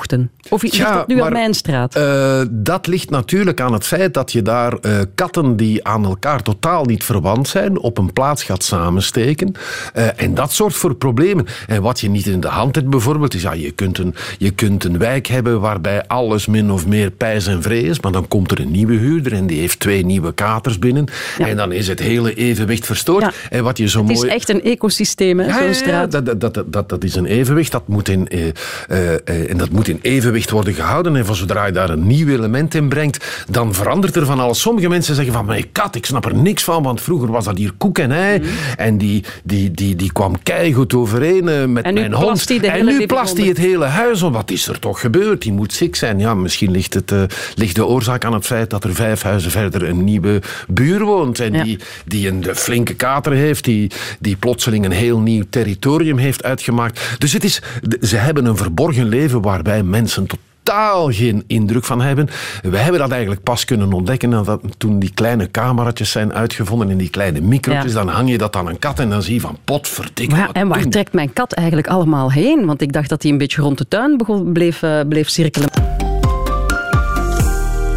[0.49, 1.95] Of ligt Ja, dat nu maar, aan mijn straat?
[1.95, 6.43] Eh, dat ligt natuurlijk aan het feit dat je daar eh, katten die aan elkaar
[6.43, 9.53] totaal niet verwant zijn, op een plaats gaat samensteken.
[9.93, 11.45] Eh, en dat zorgt voor problemen.
[11.67, 14.51] En wat je niet in de hand hebt bijvoorbeeld, is ja, je kunt een, je
[14.51, 18.27] kunt een wijk hebben waarbij alles min of meer pijs en vree is, maar dan
[18.27, 21.05] komt er een nieuwe huurder en die heeft twee nieuwe katers binnen.
[21.37, 23.23] En dan is het hele evenwicht verstoord.
[23.23, 23.31] Ja.
[23.49, 24.29] En wat je zo het is mooi...
[24.29, 26.11] echt een ecosysteem, hè, Ja, zo'n straat.
[26.11, 27.71] dat, dat, dat, dat, is een evenwicht.
[27.71, 31.15] Dat moet in, en dat moet in evenwicht worden gehouden.
[31.15, 34.61] En van zodra je daar een nieuw element in brengt, dan verandert er van alles.
[34.61, 37.57] Sommige mensen zeggen van, mijn kat, ik snap er niks van, want vroeger was dat
[37.57, 38.39] hier koek en ei.
[38.39, 38.47] Mhm.
[38.77, 42.49] En die, die, die, die kwam keigoed overeen eh, met mijn hond.
[42.61, 44.31] en nu plast hij het hele huis om.
[44.31, 45.41] Wat is er toch gebeurd?
[45.41, 46.19] Die moet ziek zijn.
[46.19, 47.21] Ja, misschien ligt, het, eh,
[47.55, 51.39] ligt de oorzaak aan het feit dat er vijf huizen verder een nieuwe buur woont.
[51.39, 51.63] En Ja.
[51.63, 57.01] die, die een flinke kater heeft, die, die plotseling een heel nieuw territorium heeft uitgemaakt.
[57.17, 57.61] Dus het is,
[58.01, 62.29] ze hebben een verborgen leven waarbij mensen totaal geen indruk van hebben.
[62.61, 66.97] Wij hebben dat eigenlijk pas kunnen ontdekken nadat, toen die kleine cameraatjes zijn uitgevonden en
[66.97, 67.93] die kleine microotjes.
[67.93, 68.03] Ja.
[68.03, 70.35] Dan hang je dat aan een kat en dan zie je van potverdikke.
[70.35, 72.65] Ja, wat en waar doen trekt mijn kat eigenlijk allemaal heen?
[72.65, 75.69] Want ik dacht dat hij een beetje rond de tuin begon, bleef, eh, bleef cirkelen.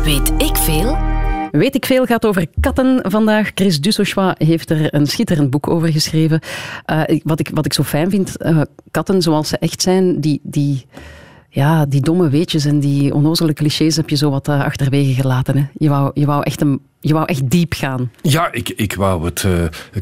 [0.04, 0.98] Weet ik veel?
[1.50, 3.50] Weet ik veel gaat over katten vandaag.
[3.54, 6.40] Chris Dussochois heeft er een schitterend boek over geschreven.
[6.84, 10.40] Eh, wat, ik, wat ik zo fijn vind, eh, katten zoals ze echt zijn, die,
[10.42, 10.86] die,
[11.54, 15.56] ja, die domme weetjes en die onnozele clichés heb je zo wat eh, achterwege gelaten.
[15.56, 15.64] Hè.
[15.72, 18.10] Je, wou, je, wou echt een, je wou echt diep gaan.
[18.22, 19.44] Ja, ik, ik wou het.
[19.44, 19.52] eh,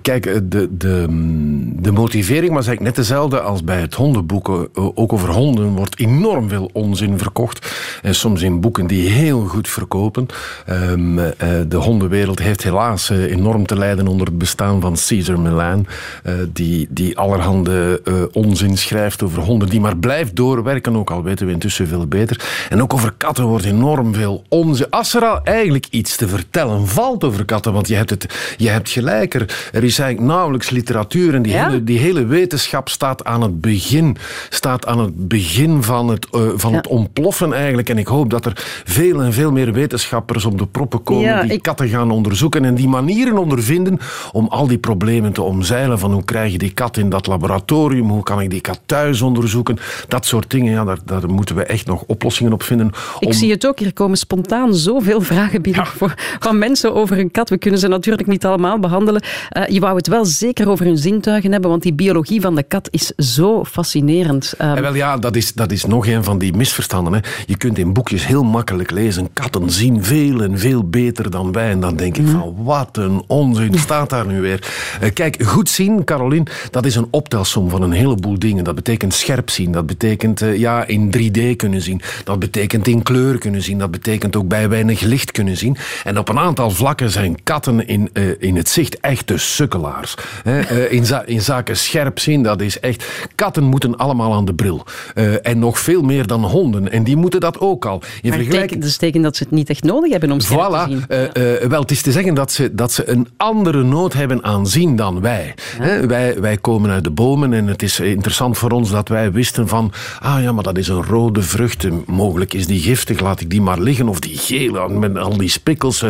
[0.03, 4.49] kijk, eh, de, de, mm, de motivering was eigenlijk net dezelfde als bij het hondenboek.
[4.49, 7.73] Eh, Ook over honden wordt enorm veel onzin verkocht.
[8.03, 10.27] En soms in boeken die heel goed verkopen.
[10.67, 15.87] Ehm, eh, de hondenwereld heeft helaas enorm te lijden onder het bestaan van Caesar Milan.
[16.25, 19.69] eh, die, die allerhande onzin schrijft over honden.
[19.69, 22.67] Die maar blijft doorwerken, ook al weten we intussen veel beter.
[22.69, 24.91] En ook over katten wordt enorm veel onzin.
[24.91, 28.69] Als er al eigenlijk iets te vertellen valt over katten, want je hebt, het, je
[28.69, 31.69] hebt gelijk, er, is eigenlijk nauwelijks literatuur en die, Ja?
[31.69, 34.17] hele, die hele wetenschap staat aan het begin,
[34.49, 36.77] staat aan het begin van, het, eh, van Ja.
[36.77, 37.89] het ontploffen eigenlijk.
[37.89, 38.53] En ik hoop dat er
[38.85, 42.65] veel en veel meer wetenschappers op de proppen komen Ja, die ik- katten gaan onderzoeken
[42.65, 43.99] en die manieren ondervinden
[44.33, 45.99] om al die problemen te omzeilen.
[45.99, 49.21] Van hoe krijg je die kat in dat laboratorium, hoe kan ik die kat thuis
[49.23, 50.73] onderzoeken, dat soort dingen.
[50.73, 52.87] Ja, daar, daar moeten we echt nog oplossingen op vinden.
[53.19, 56.93] Ik om- zie het ook, hier komen spontaan zoveel vragen binnen voor, van mensen zo
[56.93, 57.49] over een kat.
[57.51, 59.23] We kunnen ze natuurlijk niet allemaal behandelen.
[59.57, 62.63] Uh, je wou het wel zeker over hun zintuigen hebben, want die biologie van de
[62.63, 64.55] kat is zo fascinerend.
[64.63, 64.81] Um...
[64.81, 67.13] wel ja, dat is, dat is nog een van die misverstanden.
[67.13, 67.19] Hè.
[67.47, 71.71] Je kunt in boekjes heel makkelijk lezen, katten zien veel en veel beter dan wij.
[71.71, 74.69] En dan denk ik van, wat een onzin staat daar nu weer.
[75.03, 78.65] Uh, kijk, goed zien, Carolien, dat is een optelsom van een heleboel dingen.
[78.65, 83.03] Dat betekent scherp zien, dat betekent uh, ja, in 3D kunnen zien, dat betekent in
[83.03, 85.77] kleur kunnen zien, dat betekent ook bij weinig licht kunnen zien.
[86.05, 90.15] En op een aantal vlakken zijn katten in, uh, in het zicht echte sukkelaars.
[90.45, 93.05] Uh, in, za in, zaken scherp zien, dat is echt...
[93.35, 94.85] Katten moeten allemaal aan de bril.
[95.15, 96.93] Uh, en nog veel meer dan honden.
[96.93, 98.03] En die moeten dat ook al.
[98.23, 98.83] In vergelijking...
[98.83, 100.85] dat teken dat ze het niet echt nodig hebben om scherp voilà.
[100.85, 101.05] te zien.
[101.09, 101.69] Ja.
[101.69, 104.97] wel, het is te zeggen dat ze, dat ze een andere nood hebben aan zien
[104.97, 105.55] dan wij.
[105.79, 106.07] Ja.
[106.07, 106.41] wij.
[106.41, 109.93] Wij komen uit de bomen en het is interessant voor ons dat wij wisten van...
[110.21, 112.07] Ah ja, maar dat is een rode vrucht.
[112.07, 114.09] Mogelijk is die giftig, laat ik die maar liggen.
[114.09, 116.05] Of die gele, met al die spikkels.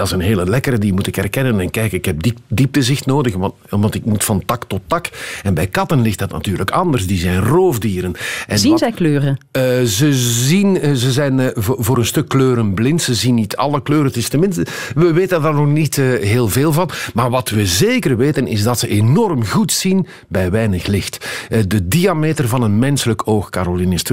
[0.00, 1.60] Eh, dat is een hele lekkere, die moet ik herkennen.
[1.60, 5.08] En kijk, ik heb diep, dieptezicht nodig, want, want ik moet van tak tot tak.
[5.42, 7.06] En bij katten ligt dat natuurlijk anders.
[7.06, 8.14] Die zijn roofdieren.
[8.46, 9.38] En zien zij kleuren?
[9.52, 13.02] Uh, ze, zien, uh, ze zijn uh, voor, een stuk kleuren blind.
[13.02, 14.06] Ze zien niet alle kleuren.
[14.06, 16.90] Het is tenminste, we weten daar nog niet heel veel van.
[17.14, 21.26] Maar wat we zeker weten, is dat ze enorm goed zien bij weinig licht.
[21.66, 24.04] de diameter van een menselijk oog, Caroline, is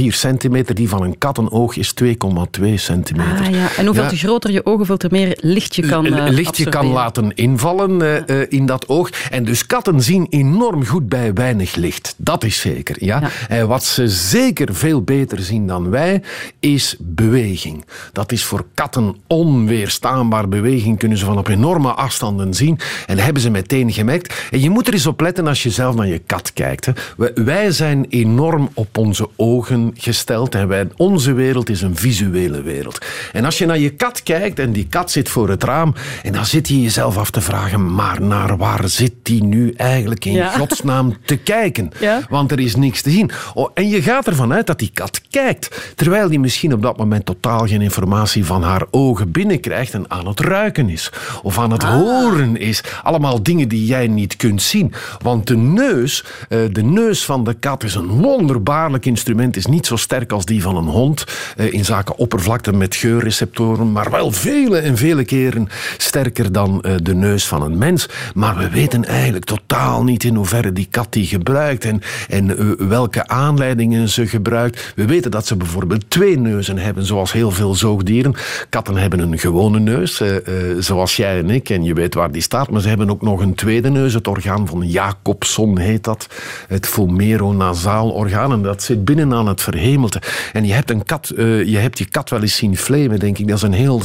[0.00, 0.74] 2,4 centimeter.
[0.74, 3.46] Die van een kattenoog is 2,2 centimeter.
[3.46, 3.68] Ah, ja.
[3.76, 6.68] En hoeveel te groter je ogen, veel te meer licht je kan uh, Licht je
[6.68, 9.10] kan laten invallen uh, uh, in dat oog.
[9.30, 12.14] En dus katten zien enorm goed bij weinig licht.
[12.16, 12.96] Dat is zeker.
[12.98, 13.20] Ja?
[13.20, 13.30] ja.
[13.48, 16.22] En wat ze zeker veel beter zien dan wij,
[16.60, 17.84] is beweging.
[18.12, 20.48] Dat is voor katten onweerstaanbaar.
[20.48, 22.78] Beweging kunnen ze van op enorme afstanden zien.
[23.06, 24.48] En hebben ze meteen gemerkt.
[24.50, 26.86] En je moet er eens op letten als je zelf naar je kat kijkt.
[26.86, 26.92] Hè.
[27.34, 30.54] Wij zijn enorm op onze ogen gesteld.
[30.54, 32.98] En wij, onze wereld is een visuele wereld.
[33.32, 36.32] En als je naar je kat kijkt en die kat zit voor het raam en
[36.32, 40.44] dan zit je jezelf af te vragen, maar naar waar zit die nu eigenlijk in
[40.58, 41.90] godsnaam te kijken?
[42.00, 42.20] Ja.
[42.28, 43.30] Want er is niks te zien.
[43.54, 46.96] Oh, en je gaat ervan uit dat die kat kijkt, terwijl die misschien op dat
[46.96, 51.70] moment totaal geen informatie van haar ogen binnenkrijgt en aan het ruiken is of aan
[51.70, 51.90] het ah.
[51.90, 52.82] horen is.
[53.02, 54.92] Allemaal dingen die jij niet kunt zien.
[55.22, 59.86] Want de neus, eh, de neus van de kat is een wonderbaarlijk instrument, is niet
[59.86, 61.24] zo sterk als die van een hond
[61.56, 66.94] eh, in zaken oppervlakte met geurreceptoren, maar wel vele en vele keren sterker dan uh,
[67.02, 68.08] de neus van een mens.
[68.34, 72.88] Maar we weten eigenlijk totaal niet in hoeverre die kat die gebruikt en, en uh,
[72.88, 74.92] welke aanleidingen ze gebruikt.
[74.96, 78.34] We weten dat ze bijvoorbeeld twee neuzen hebben, zoals heel veel zoogdieren.
[78.68, 80.36] Katten hebben een gewone neus, uh,
[80.78, 82.70] zoals jij en ik, en je weet waar die staat.
[82.70, 86.26] Maar ze hebben ook nog een tweede neus, het orgaan van Jacobson heet dat.
[86.68, 88.52] Het vomeronasaal orgaan.
[88.52, 90.22] En dat zit binnen aan het verhemelte.
[90.52, 93.48] En je hebt, een kat, je hebt je kat wel eens zien vlemen, denk ik.
[93.48, 94.00] Dat is een heel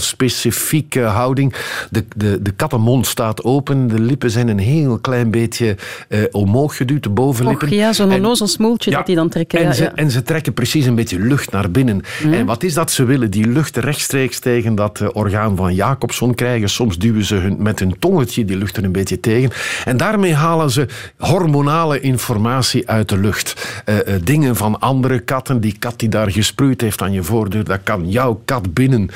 [0.86, 1.54] specifieke houding.
[1.90, 5.76] De, de, de kattenmond staat open, de lippen zijn een heel klein beetje
[6.10, 7.68] uh, omhoog geduwd, de bovenlippen.
[7.68, 9.60] Och, ja, zo'n onnozel smoeltje dat die dan trekken.
[9.60, 12.02] En, ze, en ze trekken precies een beetje lucht naar binnen.
[12.24, 12.34] Mhm.
[12.34, 12.92] En wat is dat?
[12.92, 16.70] Ze willen die lucht rechtstreeks tegen dat uh, orgaan van Jacobson krijgen.
[16.70, 19.52] Soms duwen ze hun, met hun tongetje die lucht er een beetje tegen.
[19.86, 23.82] En daarmee halen ze hormonale informatie uit de lucht.
[23.86, 25.62] Uh, dingen van andere katten.
[25.62, 29.10] Die kat die daar gesproeid heeft aan je voordeur, dat kan jouw kat binnen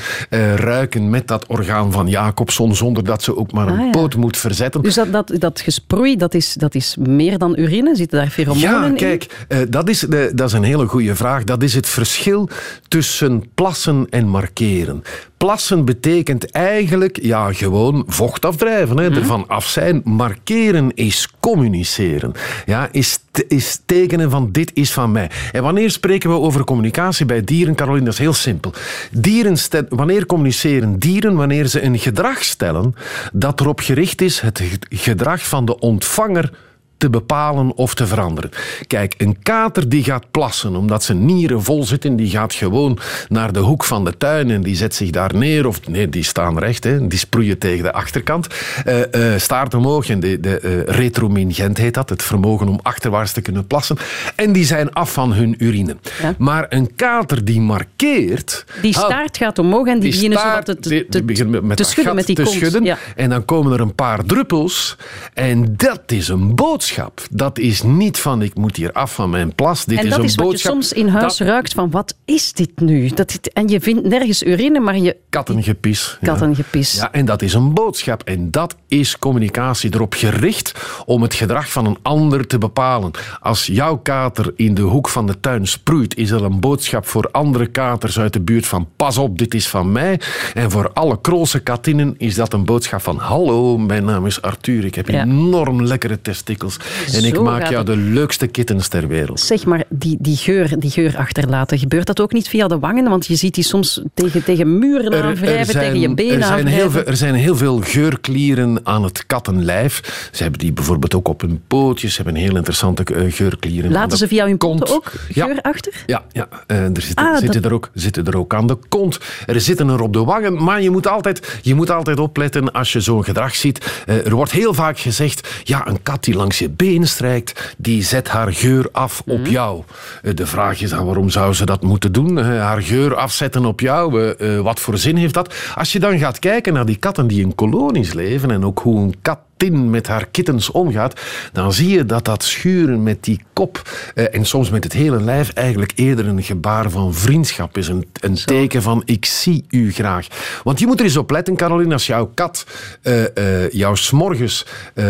[0.56, 4.38] ruiken met dat orgaan van Jacobson, zonder dat ze ook maar een ah, poot moet
[4.38, 4.82] verzetten.
[4.82, 7.96] Dus dat, dat, dat gesproei, dat is, dat is meer dan urine?
[7.96, 8.92] Zitten daar pheromonen ja, in?
[8.92, 11.44] Ja, kijk, uh, dat, is de, dat is een hele goede vraag.
[11.44, 12.50] Dat is het verschil
[12.88, 15.04] tussen plassen en markeren.
[15.38, 19.20] Plassen betekent eigenlijk ja, gewoon vocht afdrijven, hè, mhm.
[19.20, 20.02] ervan af zijn.
[20.04, 22.34] Markeren is communiceren.
[22.66, 25.30] Ja, is, is tekenen van dit is van mij.
[25.52, 28.06] En wanneer spreken we over communicatie bij dieren, Caroline?
[28.06, 28.74] Dat is heel simpel.
[29.12, 29.58] Dieren
[29.90, 31.36] wanneer communiceren dieren?
[31.36, 32.96] Wanneer ze een gedrag stellen
[33.34, 36.52] dat erop gericht is het gedrag van de ontvanger
[37.00, 38.52] te bepalen of te veranderen.
[38.88, 43.52] Kijk, een kater die gaat plassen omdat zijn nieren vol zitten, die gaat gewoon naar
[43.54, 45.68] de hoek van de tuin en die zet zich daar neer.
[45.68, 48.48] Of nee, die staan recht, hè, die sproeien tegen de achterkant.
[48.88, 53.32] Uh, uh, staart omhoog en de, de uh, retromingent heet dat, het vermogen om achterwaarts
[53.32, 53.98] te kunnen plassen.
[54.36, 55.98] En die zijn af van hun urine.
[56.22, 56.34] Ja.
[56.38, 58.66] Maar een kater die markeert...
[58.82, 61.84] Die staart gaat omhoog en die, die beginnen zo te, te, te, te, met te
[61.84, 62.56] schudden met die te kont.
[62.56, 62.98] Schudden, ja.
[63.16, 64.98] En dan komen er een paar druppels
[65.34, 67.22] en dat is een boodschap boodschap.
[67.32, 69.86] Dat is niet van ik moet hier af van mijn plas.
[69.86, 72.16] Dit En is dat een is wat je soms in huis Dat- ruikt van wat
[72.26, 73.08] is dit nu?
[73.08, 76.18] Dat, dit- en je vindt nergens urine, maar je Kattengepis.
[76.22, 76.28] ja.
[76.28, 76.94] kattengepis.
[76.94, 78.24] Ja, en dat is een boodschap.
[78.24, 80.72] En dat is communicatie erop gericht
[81.06, 83.12] om het gedrag van een ander te bepalen.
[83.40, 87.30] Als jouw kater in de hoek van de tuin sproeit, is dat een boodschap voor
[87.32, 90.20] andere katers uit de buurt van pas op, dit is van mij.
[90.54, 94.86] En voor alle kroze katinnen is dat een boodschap van hallo, mijn naam is Arthur,
[94.86, 95.22] ik heb Ja.
[95.24, 96.79] enorm lekkere testikels
[97.14, 99.40] en ik Zo maak jou de leukste kittens ter wereld.
[99.40, 103.10] Zeg maar, die, die, geur, die geur achterlaten, gebeurt dat ook niet via de wangen?
[103.10, 106.92] Want je ziet die soms tegen, tegen muren aanwrijven, tegen je benen er zijn, heel
[106.92, 110.30] veel, er zijn heel veel geurklieren aan het kattenlijf.
[110.32, 112.14] Ze hebben die bijvoorbeeld ook op hun pootjes.
[112.14, 113.92] Ze hebben heel interessante eh, geurklieren.
[113.92, 114.90] Laten ze via hun kont.
[114.92, 115.46] ook Ja.
[115.46, 115.94] geur achter?
[116.06, 118.78] Ja, ja eh, er zitten, Ah, zitten, dat- er ook, zitten er ook aan de
[118.90, 119.18] kont.
[119.46, 120.64] Er zitten er op de wangen.
[120.64, 124.04] Maar je moet altijd, je moet altijd opletten als je zo'n gedrag ziet.
[124.06, 128.04] Eh, er wordt heel vaak gezegd, ja, een kat die langs je been strijkt, die
[128.04, 129.50] zet haar geur af op Mhm.
[129.50, 129.84] jou.
[130.24, 132.40] Eh, de vraag is dan, waarom zou ze dat moeten doen?
[132.40, 134.32] Eh, haar geur afzetten op jou?
[134.34, 135.54] Eh, wat voor zin heeft dat?
[135.76, 139.00] Als je dan gaat kijken naar die katten die in kolonies leven en ook hoe
[139.02, 141.20] een kat tin met haar kittens omgaat,
[141.54, 145.22] dan zie je dat dat schuren met die kop eh, en soms met het hele
[145.22, 147.88] lijf eigenlijk eerder een gebaar van vriendschap is.
[147.88, 150.28] Een, een teken van ik zie u graag.
[150.64, 152.66] Want je moet er eens op letten, Caroline, als jouw kat
[153.02, 155.06] eh, eh, jou s'morgens eh,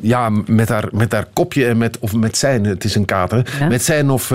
[0.00, 3.46] ja, met, haar, met haar kopje en met, of met zijn, het is een kater,
[3.58, 3.68] Ja.
[3.68, 4.32] met zijn of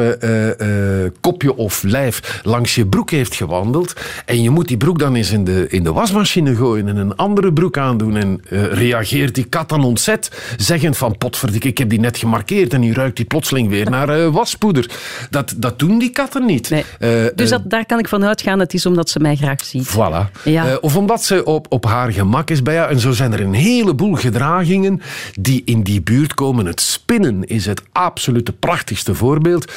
[1.22, 3.94] kopje of lijf langs je broek heeft gewandeld
[4.26, 7.16] en je moet die broek dan eens in de, in de wasmachine gooien en een
[7.16, 8.42] andere broek aandoen en
[8.72, 12.94] reageert die kat dan ontzet, zeggend van potverdik, ik heb die net gemarkeerd en nu
[12.94, 14.90] ruikt die plotseling weer naar eh, waspoeder.
[15.30, 16.70] Dat, dat doen die katten niet.
[16.70, 16.86] Nee.
[17.00, 19.66] Eh, Dus eh, dat, daar kan ik van uitgaan, het is omdat ze mij graag
[19.66, 19.88] ziet.
[19.88, 20.32] Voilà.
[20.44, 20.78] Ja.
[20.82, 22.90] Of omdat ze op, op haar gemak is bij jou.
[22.90, 25.02] En zo zijn er een heleboel gedragingen
[25.40, 26.66] die in die buurt komen.
[26.66, 29.72] Het spinnen is het absolute prachtigste voorbeeld.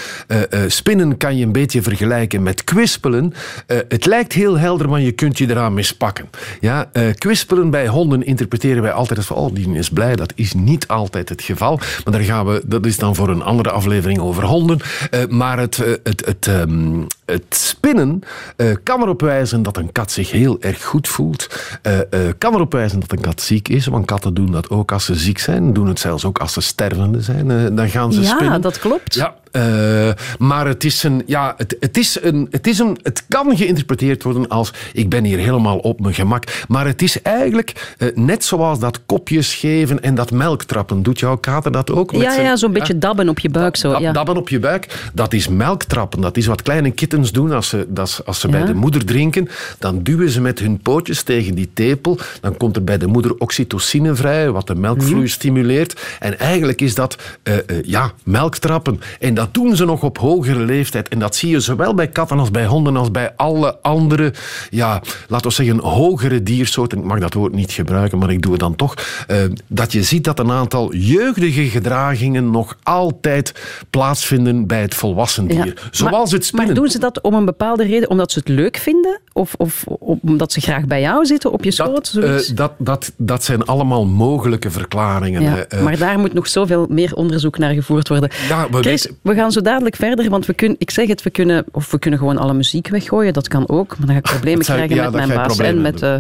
[0.67, 3.33] Spinnen kan je een beetje vergelijken met kwispelen.
[3.67, 6.31] Het lijkt heel helder, maar je kunt je eraan mispakken.
[6.61, 10.17] Ja, kwispelen bij honden interpreteren wij altijd als van, oh, die is blij.
[10.17, 11.77] Dat is niet altijd het geval.
[11.77, 14.79] Maar daar gaan we, dat is dan voor een andere aflevering over honden.
[15.11, 18.21] Eh, maar het, eh, het, het, ehm, het spinnen
[18.57, 21.47] eh, kan erop wijzen dat een kat zich heel erg goed voelt.
[21.83, 22.05] Eh, eh,
[22.39, 25.15] kan erop wijzen dat een kat ziek is, want katten doen dat ook als ze
[25.15, 25.73] ziek zijn.
[25.73, 27.51] Doen het zelfs ook als ze stervende zijn.
[27.51, 28.61] Eh, dan gaan ze Ja, spinnen.
[28.61, 29.15] dat klopt.
[29.15, 33.25] Ja, eh, maar het is een, ja, het, het is een, het is een, het
[33.29, 36.45] kan geïnterpreteerd worden als ik ben hier helemaal op mijn gemak.
[36.69, 41.03] Maar het is eigenlijk eh, net zoals dat kopjes geven en dat melktrappen.
[41.03, 42.13] Doet jouw kater dat ook?
[42.13, 43.77] met Ja, zijn- ja, zo'n beetje dabben op je buik.
[43.77, 44.13] Zo, Dab- ja.
[44.13, 46.21] Dabben op je buik, dat is melktrappen.
[46.21, 49.49] Dat is wat kleine kittens doen als ze, dat als ze bij de moeder drinken.
[49.79, 52.19] Dan duwen ze met hun pootjes tegen die tepel.
[52.41, 56.01] Dan komt er bij de moeder oxytocine vrij, wat de melkvloei stimuleert.
[56.19, 59.01] En eigenlijk is dat eh, ja, melktrappen.
[59.21, 61.09] En dat doen ze nog op hogere leeftijd.
[61.09, 64.33] En dat zie je zowel bij katten als bij honden als bij alle andere,
[64.71, 66.99] ja, laten we zeggen, hogere diersoorten.
[66.99, 68.95] Ik mag dat woord niet gebruiken, maar ik doe het dan toch.
[69.27, 73.55] Eh, dat je ziet dat een aantal jeugdige gedragingen nog altijd
[73.91, 75.67] plaatsvinden bij het volwassen dier.
[75.67, 75.73] Ja.
[75.91, 76.67] Zoals maar, het spinnen.
[76.67, 78.11] Maar doen ze dat om een bepaalde reden?
[78.11, 79.21] Omdat ze het leuk vinden?
[79.39, 79.85] Of, of
[80.23, 82.15] omdat ze graag bij jou zitten op je schoot?
[82.15, 85.43] dat, eh, dat, dat, dat zijn allemaal mogelijke verklaringen.
[85.43, 88.31] ja, Eh, maar daar moet nog zoveel meer onderzoek naar gevoerd worden.
[88.49, 91.23] Ja, we Chris, weten- we gaan zo dadelijk verder, want we kunnen, ik zeg het,
[91.23, 93.33] we kunnen, of we kunnen gewoon alle muziek weggooien.
[93.33, 95.81] Dat kan ook, maar dan ga ik problemen zou- krijgen ja, met mijn baas en
[95.81, 96.17] met eh,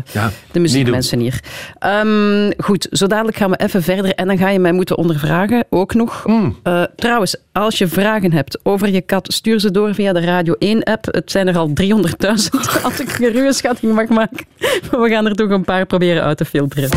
[0.53, 1.41] de muziekmensen hier.
[1.79, 5.65] Ehm, goed, zo dadelijk gaan we even verder en dan ga je mij moeten ondervragen,
[5.71, 6.23] ook nog.
[6.25, 6.57] Hmm.
[6.97, 11.05] Trouwens, als je vragen hebt over je kat, stuur ze door via de Radio 1-app.
[11.11, 14.47] Het zijn er al 300.000, als ik een ruwe schatting mag maken.
[14.91, 16.89] Maar we gaan er toch een paar proberen uit te filteren.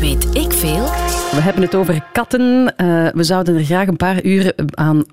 [0.00, 0.84] Weet ik veel?
[1.32, 2.72] We hebben het over katten.
[2.76, 5.04] Eh, we zouden er graag een paar uren aan,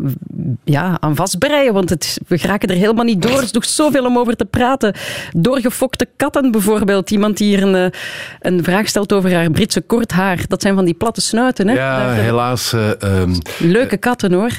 [0.63, 3.37] ja, aan vastbreien, want het, we geraken er helemaal niet door.
[3.37, 4.93] Er is nog zoveel om over te praten.
[5.35, 7.11] Doorgefokte katten bijvoorbeeld.
[7.11, 7.99] Iemand die hier een, eh,
[8.39, 10.39] een vraag stelt over haar Britse kort haar.
[10.47, 11.67] Dat zijn van die platte snuiten.
[11.67, 11.73] Hè?
[11.73, 12.73] ja, Daar- helaas.
[12.73, 14.51] eh, ehm, Leuke katten hoor.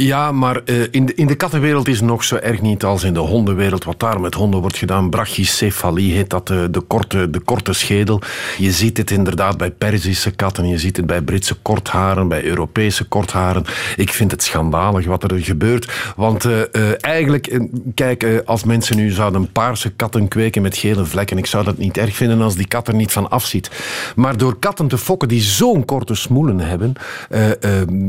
[0.00, 3.04] Ja, maar eh, in, de, in de kattenwereld is het nog zo erg niet als
[3.04, 3.84] in de hondenwereld.
[3.84, 8.20] Wat daar met honden wordt gedaan, brachycefalie heet dat, eh, de, korte, de korte schedel.
[8.58, 13.04] Je ziet het inderdaad bij Perzische katten, je ziet het bij Britse kortharen, bij Europese
[13.04, 13.64] kortharen.
[13.96, 16.12] Ik vind het schandalig wat er gebeurt.
[16.16, 17.60] Want eh, eigenlijk,
[17.94, 21.96] kijk, als mensen nu zouden paarse katten kweken met gele vlekken, ik zou dat niet
[21.96, 23.70] erg vinden als die kat er niet van afziet.
[24.16, 26.92] Maar door katten te fokken die zo'n korte smoelen hebben,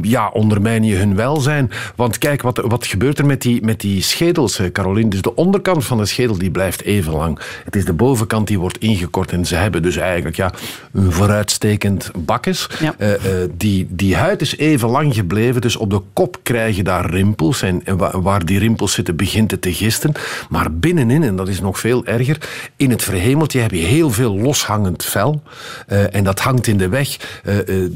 [0.02, 1.72] ja, ondermijn je hun welzijn.
[1.96, 5.10] Want kijk, wat, wat gebeurt er met die, met die schedels, eh, Caroline?
[5.10, 7.40] Dus de onderkant van de schedel die blijft even lang.
[7.66, 9.32] Het is de bovenkant die wordt ingekort.
[9.32, 10.52] En ze hebben dus eigenlijk ja,
[10.94, 12.68] een vooruitstekend bakkes.
[12.80, 12.94] Ja.
[12.98, 16.84] Eh, eh, die, die huid is even lang gebleven, dus op de kop krijg je
[16.84, 17.62] daar rimpels.
[17.62, 20.12] En, en wa- waar die rimpels zitten, begint het te gisten.
[20.50, 22.38] Maar binnenin, en dat is nog veel erger,
[22.76, 25.42] in het verhemeltje heb je heel veel loshangend vel.
[25.88, 27.18] En dat hangt in de weg.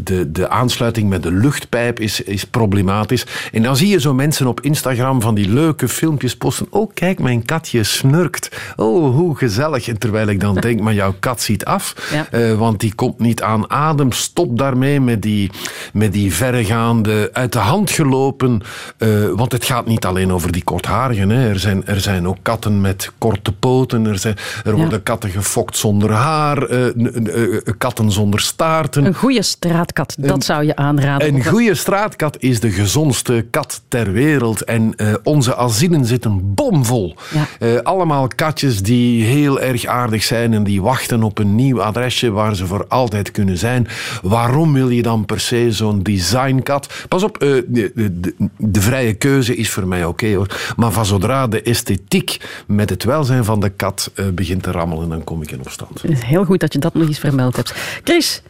[0.04, 3.26] De, de aansluiting met de luchtpijp is, is problematisch.
[3.52, 6.68] En dan zie je zo mensen op Instagram van die leuke filmpjes posten.
[6.70, 8.50] Oh, kijk, mijn katje snurkt.
[8.76, 9.88] Oh, hoe gezellig.
[9.88, 11.96] En terwijl ik dan denk, maar jouw kat ziet af.
[12.12, 12.28] Ja.
[12.32, 14.12] Eh, want die komt niet aan adem.
[14.12, 15.52] Stop daarmee met die,
[15.94, 18.62] met die verregaande, uit de hand gelopen.
[18.98, 21.30] eh, want het gaat niet alleen over die kortharigen.
[21.30, 21.50] Hè.
[21.50, 24.06] Er, zijn, er zijn ook katten met korte poten.
[24.06, 26.64] Er, zijn, er worden katten gefokt zonder haar.
[26.64, 29.06] eh, katten zonder staarten.
[29.06, 31.28] Een goede straatkat, dat zou je aanraden.
[31.36, 34.64] Een goede straatkat is de gezondste kat ter wereld.
[34.64, 37.16] En eh, onze asielen zitten bomvol.
[37.34, 37.48] Ja.
[37.60, 42.32] Eh, allemaal katjes die heel erg aardig zijn en die wachten op een nieuw adresje
[42.32, 43.88] waar ze voor altijd kunnen zijn.
[44.22, 47.06] Waarom wil je dan per se zo'n designkat?
[47.08, 50.74] Pas op, eh, de, de, de, de vrije keuze is voor mij oké hoor.
[50.76, 52.38] Maar van zodra de esthetiek
[52.68, 56.02] met het welzijn van de kat begint te rammelen, dan kom ik in opstand.
[56.02, 57.74] Het is Heel goed dat je dat nog eens vermeld hebt.
[58.04, 58.42] Chris,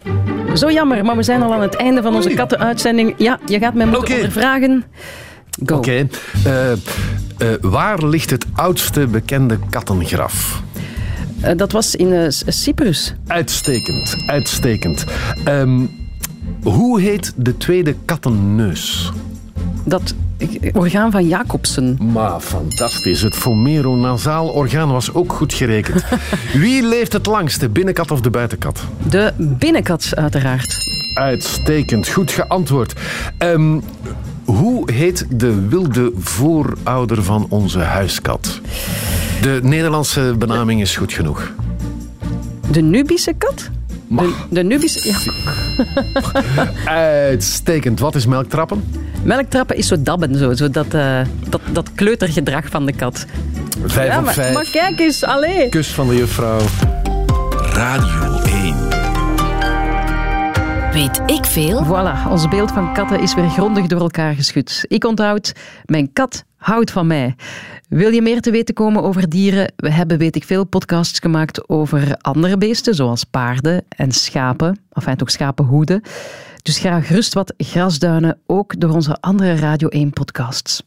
[0.53, 3.13] zo jammer, maar we zijn al aan het einde van onze kattenuitzending.
[3.17, 4.13] Ja, je gaat mij moeten Oké.
[4.13, 4.83] ondervragen.
[5.71, 6.07] Oké.
[6.43, 6.77] eh, eh,
[7.61, 10.61] waar ligt het oudste bekende kattengraf?
[11.41, 13.13] Eh, dat was in Cyprus.
[13.27, 15.05] Uitstekend, uitstekend.
[15.43, 15.79] Ehm,
[16.63, 19.11] hoe heet de tweede kattenneus?
[19.85, 20.13] Dat
[20.73, 21.97] orgaan van Jacobsen.
[22.11, 23.21] Maar fantastisch.
[23.21, 26.03] Het vomeronasaal orgaan was ook goed gerekend.
[26.53, 28.83] Wie leeft het langst, de binnenkat of de buitenkat?
[29.09, 30.75] De binnenkat, uiteraard.
[31.13, 32.93] Uitstekend, goed geantwoord.
[33.37, 33.79] Ehm,
[34.45, 38.59] hoe heet de wilde voorouder van onze huiskat?
[39.41, 41.51] De Nederlandse benaming is goed genoeg.
[42.71, 43.69] De Nubische kat?
[43.87, 44.47] De, Mag.
[44.49, 45.07] de Nubische...
[45.07, 45.17] Ja.
[47.25, 47.99] Uitstekend.
[47.99, 48.83] Wat is melktrappen?
[49.23, 51.19] Melktrappen is zo dabben, zo, zo dat, eh,
[51.49, 53.25] dat, dat kleutergedrag van de kat.
[53.85, 54.53] Vijf Ja, op maar, vijf.
[54.53, 55.69] maar kijk eens, allee.
[55.69, 56.59] Kus van de juffrouw.
[57.73, 58.42] Radio 1.
[60.93, 61.85] Weet ik veel?
[61.85, 64.85] Voilà, ons beeld van katten is weer grondig door elkaar geschud.
[64.87, 65.53] Ik onthoud,
[65.85, 67.35] mijn kat houdt van mij.
[67.89, 69.73] Wil je meer te weten komen over dieren?
[69.75, 74.79] We hebben, weet ik veel, podcasts gemaakt over andere beesten, zoals paarden en schapen.
[74.91, 76.01] Enfin, ook schapenhoeden.
[76.61, 80.81] Dus ga gerust wat grasduinen, ook door onze andere Radio 1 podcasts.